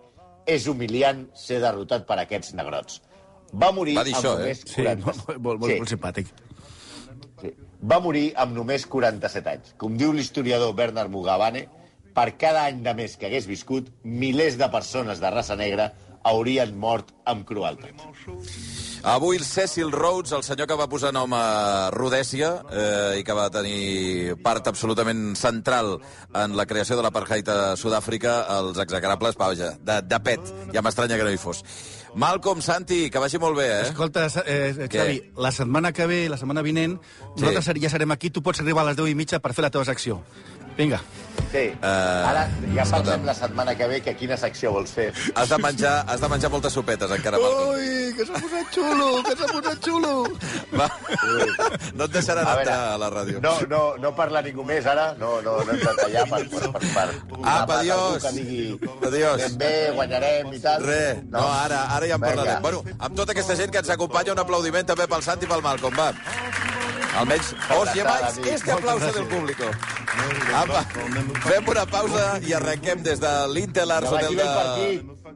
és 0.48 0.64
humiliant 0.70 1.26
ser 1.36 1.58
derrotat 1.60 2.06
per 2.08 2.16
aquests 2.22 2.54
negrots. 2.56 3.02
Va 3.52 3.68
morir 3.72 3.96
Va 3.98 4.04
dir 4.06 4.14
amb 4.16 4.24
això, 4.24 4.34
eh? 4.38 4.40
només 4.40 4.62
Sí, 4.64 4.82
40... 4.82 5.04
molt, 5.04 5.26
molt, 5.28 5.60
molt, 5.60 5.72
Sí. 5.72 5.78
molt 5.82 5.92
simpàtic. 5.92 6.30
Sí. 7.42 7.50
Va 7.92 7.98
morir 8.00 8.32
amb 8.36 8.56
només 8.56 8.86
47 8.86 9.50
anys. 9.52 9.74
Com 9.76 9.96
diu 10.00 10.12
l'historiador 10.12 10.72
Bernard 10.74 11.12
Mugabane, 11.12 11.66
per 12.14 12.32
cada 12.40 12.64
any 12.64 12.80
de 12.82 12.94
més 12.94 13.16
que 13.16 13.28
hagués 13.28 13.46
viscut, 13.46 13.90
milers 14.02 14.56
de 14.58 14.68
persones 14.72 15.20
de 15.20 15.30
raça 15.30 15.56
negra 15.56 15.92
haurien 16.28 16.74
mort 16.78 17.14
amb 17.28 17.46
crueltat. 17.48 18.04
Avui 19.08 19.38
el 19.38 19.44
Cecil 19.46 19.92
Rhodes, 19.92 20.32
el 20.34 20.42
senyor 20.42 20.66
que 20.66 20.76
va 20.78 20.88
posar 20.90 21.12
nom 21.14 21.32
a 21.36 21.88
Rhodèsia 21.94 22.50
eh, 22.66 23.20
i 23.20 23.24
que 23.24 23.36
va 23.36 23.46
tenir 23.54 24.34
part 24.42 24.66
absolutament 24.66 25.36
central 25.38 25.94
en 26.34 26.56
la 26.58 26.66
creació 26.66 26.98
de 26.98 27.04
l'apartheid 27.06 27.48
a 27.52 27.76
Sud-àfrica, 27.78 28.40
els 28.58 28.80
execrables, 28.82 29.38
vaja, 29.38 29.76
de, 29.78 30.00
de 30.02 30.20
pet. 30.24 30.52
Ja 30.74 30.82
m'estranya 30.82 31.20
que 31.20 31.28
no 31.28 31.32
hi 31.32 31.40
fos. 31.40 31.62
Malcolm, 32.14 32.60
Santi, 32.62 33.10
que 33.10 33.18
vagi 33.18 33.38
molt 33.38 33.56
bé, 33.58 33.66
eh? 33.68 33.80
Escolta, 33.88 34.26
eh, 34.46 34.88
Xavi, 34.90 35.18
la 35.36 35.52
setmana 35.52 35.92
que 35.92 36.06
ve, 36.06 36.28
la 36.28 36.36
setmana 36.40 36.62
vinent, 36.62 36.98
sí. 37.36 37.42
nosaltres 37.44 37.82
ja 37.82 37.90
serem 37.90 38.10
aquí, 38.12 38.30
tu 38.30 38.42
pots 38.42 38.60
arribar 38.60 38.82
a 38.86 38.90
les 38.92 38.96
10 38.96 39.10
i 39.10 39.14
mitja 39.18 39.38
per 39.40 39.52
fer 39.54 39.62
la 39.66 39.70
teva 39.70 39.84
secció. 39.84 40.22
Vinga. 40.78 41.00
Sí. 41.50 41.58
Eh, 41.58 41.82
Ara 41.82 42.44
ja 42.74 42.82
escolta. 42.84 43.10
pensem 43.10 43.24
la 43.26 43.34
setmana 43.34 43.74
que 43.74 43.86
ve 43.88 44.00
que 44.00 44.12
quina 44.14 44.36
secció 44.36 44.70
vols 44.70 44.92
fer. 44.94 45.08
Has 45.34 45.48
de 45.48 45.56
menjar, 45.58 46.04
has 46.06 46.20
de 46.20 46.28
menjar 46.28 46.50
moltes 46.52 46.72
sopetes, 46.72 47.10
encara, 47.10 47.38
Malcolm. 47.38 47.70
Ui, 47.74 48.12
que 48.14 48.26
s'ha 48.26 48.38
posat 48.38 48.70
xulo, 48.76 49.08
que 49.24 49.34
s'ha 49.34 49.48
posat 49.50 49.82
xulo. 49.82 50.12
Va. 50.78 50.86
No 51.98 52.04
et 52.04 52.12
deixaran 52.12 52.46
A 52.46 52.54
veure, 52.54 52.60
entrar 52.60 52.92
a 52.92 52.98
la 52.98 53.08
ràdio. 53.10 53.40
No, 53.42 53.54
no, 53.70 53.96
no 53.98 54.12
parla 54.14 54.42
ningú 54.42 54.62
més 54.62 54.86
ara, 54.86 55.14
no, 55.18 55.40
no, 55.42 55.56
no 55.64 55.72
hem 55.72 55.80
de 55.82 55.94
tallar 55.98 56.26
per... 56.30 56.44
per, 56.48 56.70
per, 56.70 57.08
per 57.32 57.40
Apa, 57.42 57.80
adiós. 57.80 58.22
Que 58.22 58.32
digui, 58.36 58.78
Adiós. 59.08 59.42
anem 59.42 59.58
bé, 59.58 59.72
guanyarem 59.98 60.52
i 60.52 60.60
tal. 60.62 60.84
Re, 60.86 61.02
no, 61.26 61.42
ara, 61.42 61.88
ara 61.96 61.97
ja 62.06 62.14
en 62.14 62.20
parlarem. 62.20 62.62
Bueno, 62.62 62.84
amb 62.98 63.16
tota 63.16 63.32
aquesta 63.32 63.56
gent 63.56 63.72
que 63.72 63.78
ens 63.82 63.90
acompanya, 63.90 64.32
un 64.32 64.38
aplaudiment 64.38 64.86
també 64.86 65.08
pel 65.10 65.22
Santi 65.22 65.48
i 65.48 65.48
pel 65.48 65.62
Malcolm, 65.62 65.96
va. 65.96 66.12
Almenys, 67.16 67.54
os 67.76 67.94
lleváis 67.94 68.36
amic. 68.36 68.46
este 68.52 68.72
aplauso 68.72 69.12
del 69.12 69.26
público. 69.26 69.64
Apa, 70.54 70.82
fem 71.46 71.68
una 71.68 71.86
pausa 71.86 72.38
i 72.46 72.52
arrenquem 72.52 73.02
des 73.02 73.20
de 73.20 73.32
l'Intel 73.52 73.88
Que 73.88 74.26
el 74.26 74.36
de... 74.36 74.44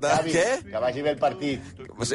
de... 0.03 0.09
Xavi, 0.09 0.33
Què? 0.33 0.47
Que 0.67 0.79
vagi 0.83 1.03
bé 1.03 1.11
el 1.11 1.19
partit. 1.19 1.61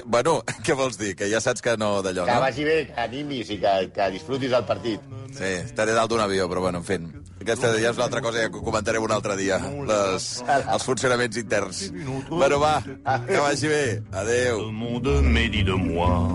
Bueno, 0.05 0.43
què 0.65 0.75
vols 0.75 0.97
dir? 0.99 1.15
Que 1.15 1.29
ja 1.31 1.39
saps 1.39 1.61
que 1.63 1.77
no 1.77 2.01
d'allò, 2.03 2.25
Que 2.27 2.33
no? 2.35 2.41
vagi 2.43 2.65
bé, 2.67 2.77
que 2.87 2.99
animis 3.01 3.49
i 3.55 3.59
que, 3.61 3.75
que 3.95 4.09
disfrutis 4.11 4.51
el 4.51 4.65
partit. 4.67 4.99
Sí, 5.31 5.51
estaré 5.63 5.93
dalt 5.95 6.11
d'un 6.11 6.19
avió, 6.23 6.49
però 6.49 6.61
bueno, 6.65 6.79
en 6.79 6.87
fin. 6.87 7.07
Aquesta 7.39 7.71
ja 7.77 7.91
és 7.93 7.95
una 7.99 8.07
altra 8.09 8.21
cosa 8.21 8.43
que 8.49 8.59
comentarem 8.63 9.03
un 9.03 9.11
altre 9.15 9.37
dia, 9.39 9.59
les, 9.87 10.27
els 10.57 10.83
funcionaments 10.83 11.37
interns. 11.39 11.85
Bueno, 12.29 12.59
va, 12.59 12.81
que 13.27 13.39
vagi 13.39 13.67
bé. 13.71 13.83
Adéu. 14.11 14.65
Le 14.67 14.71
monde 14.73 15.21
médit 15.21 15.65
de 15.69 15.77
moi, 15.79 16.33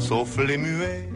sauf 0.00 0.38
les 0.38 0.56
muets 0.56 1.12